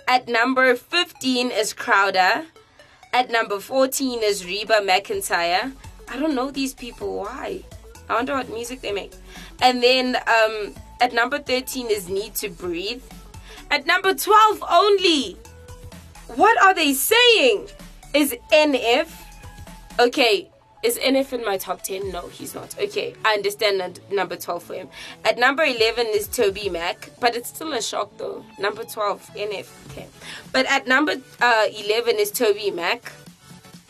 [0.07, 2.45] At number 15 is Crowder.
[3.11, 5.73] At number 14 is Reba McEntire.
[6.07, 7.17] I don't know these people.
[7.17, 7.63] Why?
[8.07, 9.11] I wonder what music they make.
[9.61, 13.03] And then um, at number 13 is Need to Breathe.
[13.69, 15.37] At number 12 only.
[16.35, 17.67] What are they saying?
[18.13, 19.07] Is NF.
[19.99, 20.49] Okay,
[20.81, 22.09] Is NF in my top 10?
[22.09, 22.73] No, he's not.
[22.79, 24.87] Okay, I understand number 12 for him.
[25.25, 28.45] At number 11 is TobyMac, but it's still a shock though.
[28.57, 29.67] Number 12, NF.
[29.91, 30.07] Okay.
[30.53, 33.11] But at number uh, 11 is TobyMac.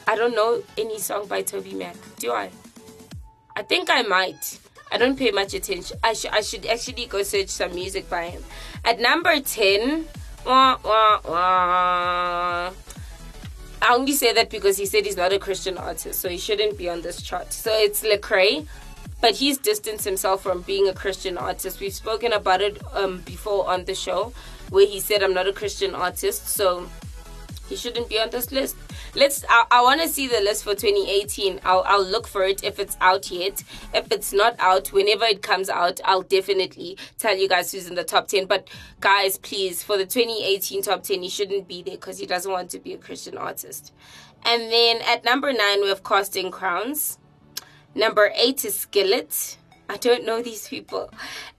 [0.07, 1.95] I don't know any song by TobyMac.
[2.17, 2.49] Do I?
[3.55, 4.59] I think I might.
[4.91, 5.99] I don't pay much attention.
[6.03, 8.43] I, sh- I should actually go search some music by him.
[8.83, 10.05] At number 10,
[10.43, 12.71] wah, wah, wah.
[13.81, 16.77] I only say that because he said he's not a Christian artist, so he shouldn't
[16.77, 17.53] be on this chart.
[17.53, 18.67] So it's Lecrae,
[19.21, 21.79] but he's distanced himself from being a Christian artist.
[21.79, 24.33] We've spoken about it um, before on the show,
[24.69, 26.89] where he said I'm not a Christian artist, so
[27.69, 28.75] he shouldn't be on this list.
[29.15, 29.45] Let's.
[29.47, 31.61] I, I want to see the list for 2018.
[31.63, 33.63] I'll I'll look for it if it's out yet.
[33.93, 37.95] If it's not out, whenever it comes out, I'll definitely tell you guys who's in
[37.95, 38.47] the top 10.
[38.47, 38.67] But
[38.99, 42.69] guys, please, for the 2018 top 10, he shouldn't be there because he doesn't want
[42.71, 43.93] to be a Christian artist.
[44.43, 47.19] And then at number nine, we have Casting Crowns.
[47.93, 49.57] Number eight is Skillet.
[49.89, 51.09] I don't know these people.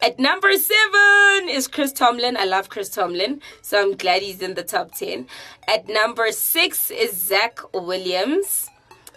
[0.01, 2.37] At number seven is Chris Tomlin.
[2.37, 5.27] I love Chris Tomlin, so I'm glad he's in the top 10.
[5.67, 8.71] At number six is Zach Williams.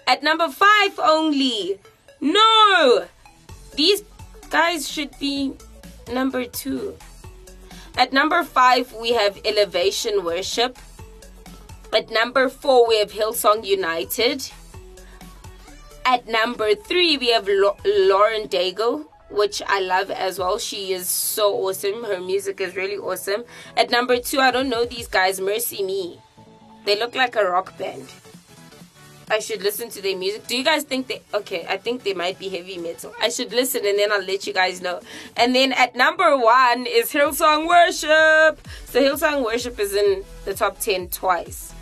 [0.08, 1.80] At number five only.
[2.22, 3.06] No!
[3.76, 4.04] These
[4.50, 5.54] guys should be
[6.12, 6.98] number two.
[7.96, 10.80] At number five, we have Elevation Worship.
[11.94, 14.50] At number four, we have Hillsong United.
[16.06, 20.58] At number three, we have Lauren Daigle, which I love as well.
[20.58, 22.04] She is so awesome.
[22.04, 23.46] Her music is really awesome.
[23.78, 26.20] At number two, I don't know these guys, MercyMe.
[26.86, 28.12] They look like a rock band.
[29.32, 30.48] I should listen to their music.
[30.48, 31.66] Do you guys think they okay?
[31.68, 33.14] I think they might be heavy metal.
[33.22, 35.00] I should listen and then I'll let you guys know.
[35.38, 38.68] And then at number one is Hillsong Worship.
[38.86, 41.74] So Hillsong Worship is in the top 10 twice.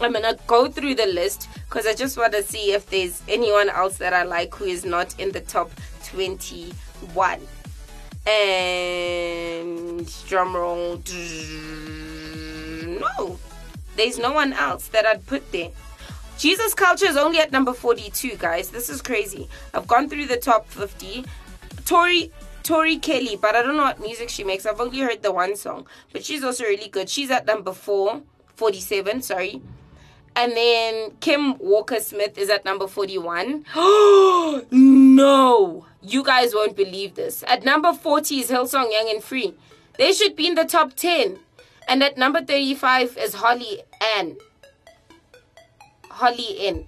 [0.00, 3.68] I'm gonna go through the list because I just want to see if there's anyone
[3.68, 5.70] else that I like who is not in the top
[6.04, 7.40] 21.
[8.26, 11.02] And drum roll.
[12.86, 13.38] No,
[13.96, 15.70] there's no one else that I'd put there.
[16.38, 18.70] Jesus Culture is only at number 42, guys.
[18.70, 19.48] This is crazy.
[19.74, 21.24] I've gone through the top 50.
[21.84, 22.30] Tori
[22.62, 24.66] Tori Kelly, but I don't know what music she makes.
[24.66, 27.08] I've only heard the one song, but she's also really good.
[27.08, 28.20] She's at number 4,
[28.56, 29.62] 47, sorry.
[30.38, 33.64] And then Kim Walker Smith is at number 41.
[34.70, 35.84] no!
[36.00, 37.42] You guys won't believe this.
[37.48, 39.54] At number 40 is Hillsong Young and Free.
[39.98, 41.40] They should be in the top 10.
[41.88, 43.82] And at number 35 is Holly
[44.16, 44.36] Ann.
[46.08, 46.86] Hollyn,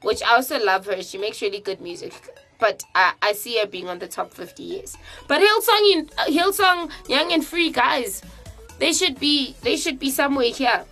[0.00, 1.02] which I also love her.
[1.02, 2.14] She makes really good music.
[2.58, 4.96] But I, I see her being on the top 50 years.
[5.28, 8.22] But Hillsong, uh, Hillsong Young and Free, guys,
[8.78, 10.86] they should be they should be somewhere here.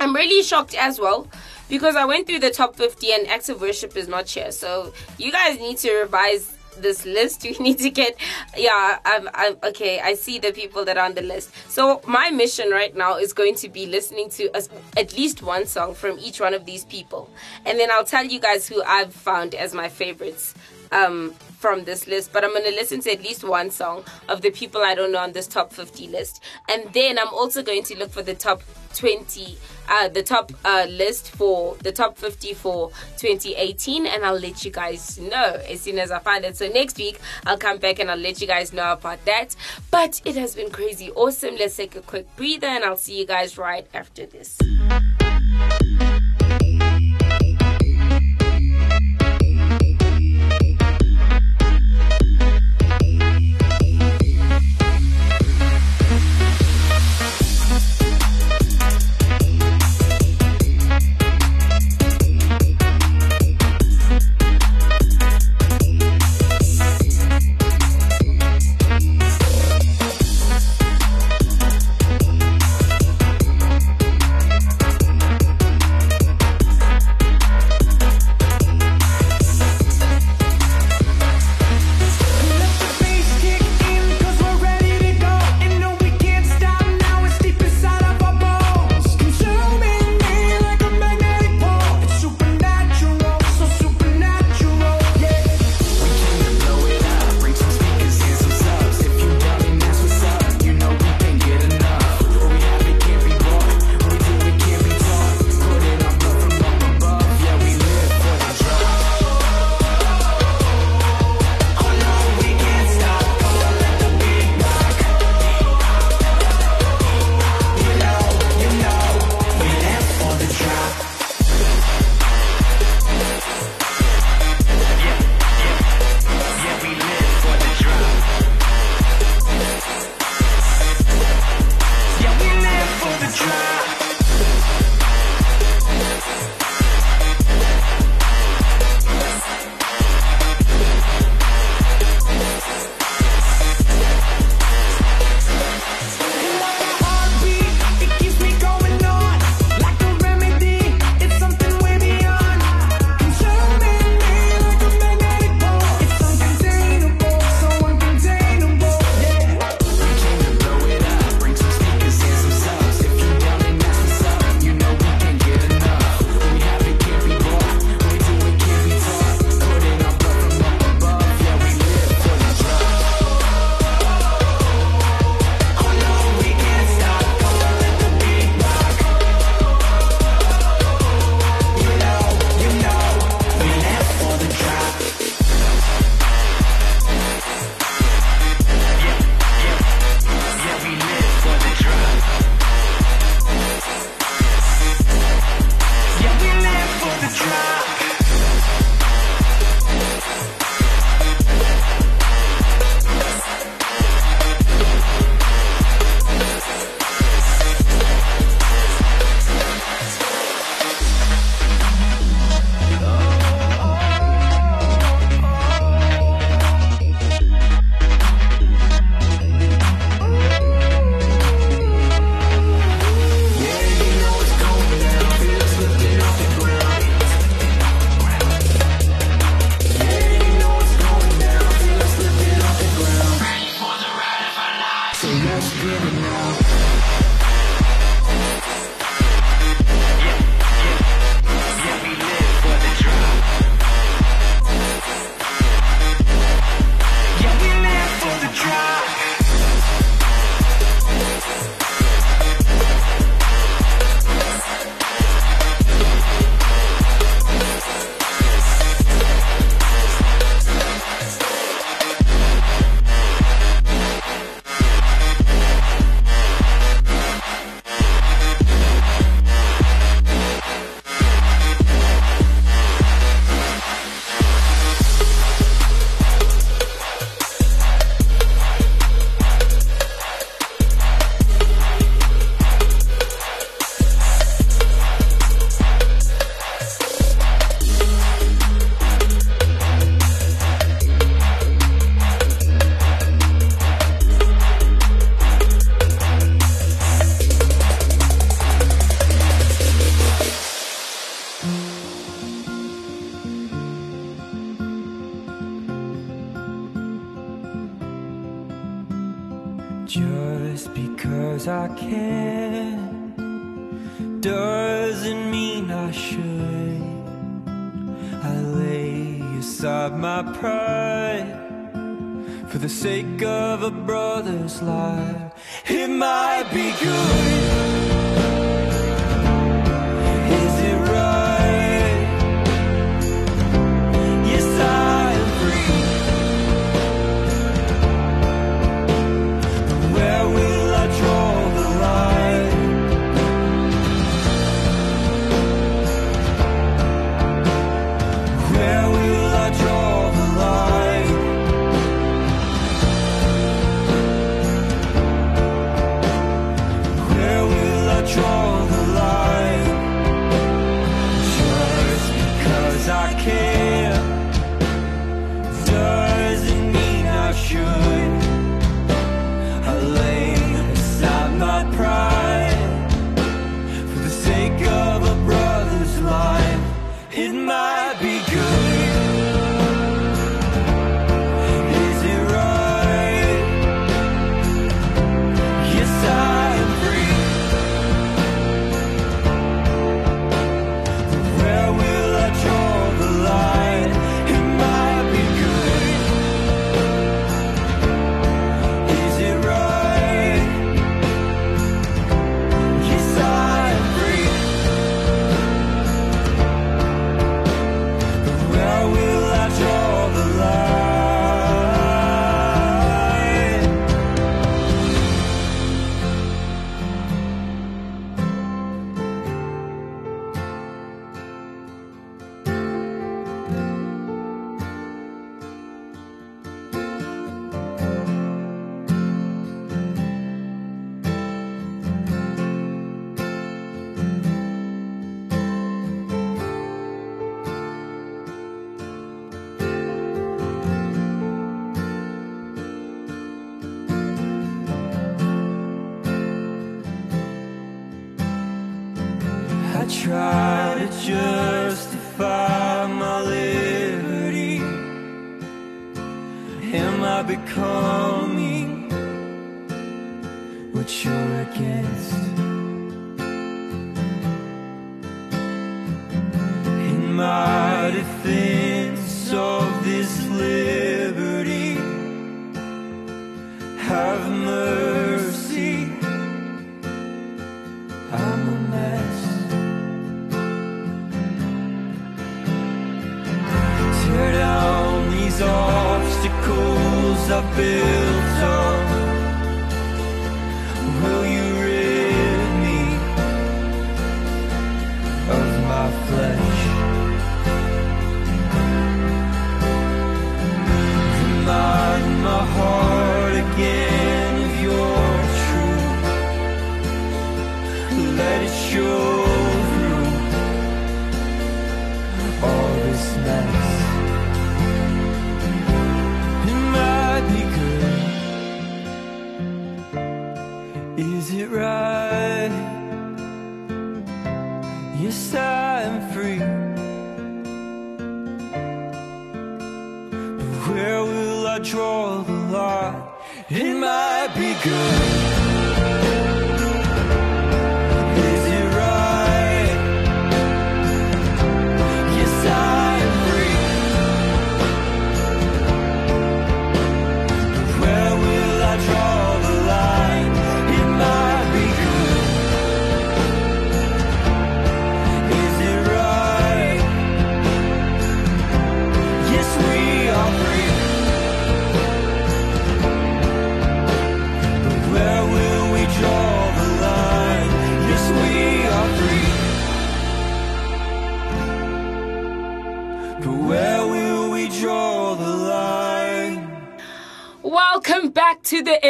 [0.00, 1.28] I'm really shocked as well
[1.68, 4.52] because I went through the top 50 and active worship is not here.
[4.52, 7.44] So you guys need to revise this list.
[7.54, 8.16] You need to get
[8.56, 8.98] yeah.
[9.04, 10.00] I'm, I'm okay.
[10.00, 11.50] I see the people that are on the list.
[11.68, 15.66] So my mission right now is going to be listening to as, at least one
[15.66, 17.30] song from each one of these people,
[17.64, 20.54] and then I'll tell you guys who I've found as my favorites.
[20.94, 21.34] Um,
[21.64, 24.50] from this list, but I'm going to listen to at least one song of the
[24.50, 26.42] people I don't know on this top 50 list.
[26.68, 28.60] And then I'm also going to look for the top
[28.94, 29.56] 20,
[29.88, 34.70] uh, the top uh, list for the top 50 for 2018, and I'll let you
[34.70, 36.54] guys know as soon as I find it.
[36.58, 39.56] So next week, I'll come back and I'll let you guys know about that.
[39.90, 41.56] But it has been crazy awesome.
[41.56, 44.58] Let's take a quick breather, and I'll see you guys right after this.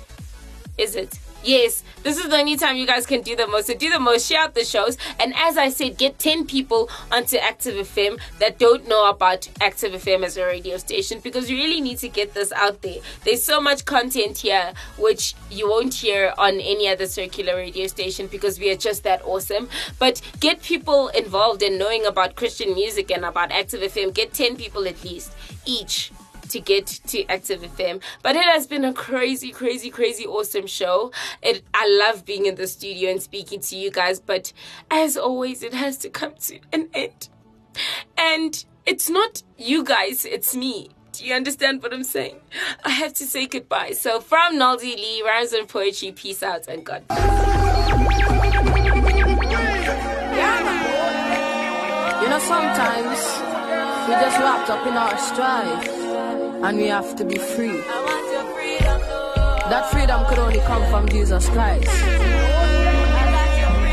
[0.77, 1.19] Is it?
[1.43, 3.67] Yes, this is the only time you guys can do the most.
[3.67, 4.95] So do the most, share out the shows.
[5.19, 9.93] And as I said, get 10 people onto Active FM that don't know about Active
[9.93, 12.99] FM as a radio station because you really need to get this out there.
[13.23, 18.27] There's so much content here which you won't hear on any other circular radio station
[18.27, 19.67] because we are just that awesome.
[19.97, 24.13] But get people involved in knowing about Christian music and about Active FM.
[24.13, 25.33] Get 10 people at least
[25.65, 26.11] each
[26.51, 28.01] to get to Active FM.
[28.21, 31.11] But it has been a crazy, crazy, crazy awesome show.
[31.41, 34.53] It I love being in the studio and speaking to you guys, but
[34.89, 37.29] as always, it has to come to an end.
[38.17, 40.89] And it's not you guys, it's me.
[41.13, 42.39] Do you understand what I'm saying?
[42.85, 43.91] I have to say goodbye.
[43.91, 47.03] So from Naldi Lee, Rhymes and Poetry, peace out and God.
[52.21, 53.19] You know, sometimes
[54.07, 56.00] we just wrapped up in our strife
[56.63, 57.77] and we have to be free.
[59.71, 61.89] That freedom could only come from Jesus Christ.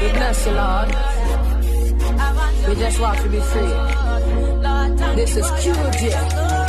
[0.02, 0.88] We bless you, Lord.
[2.68, 3.74] We just want to be free.
[5.16, 6.67] This is QJ.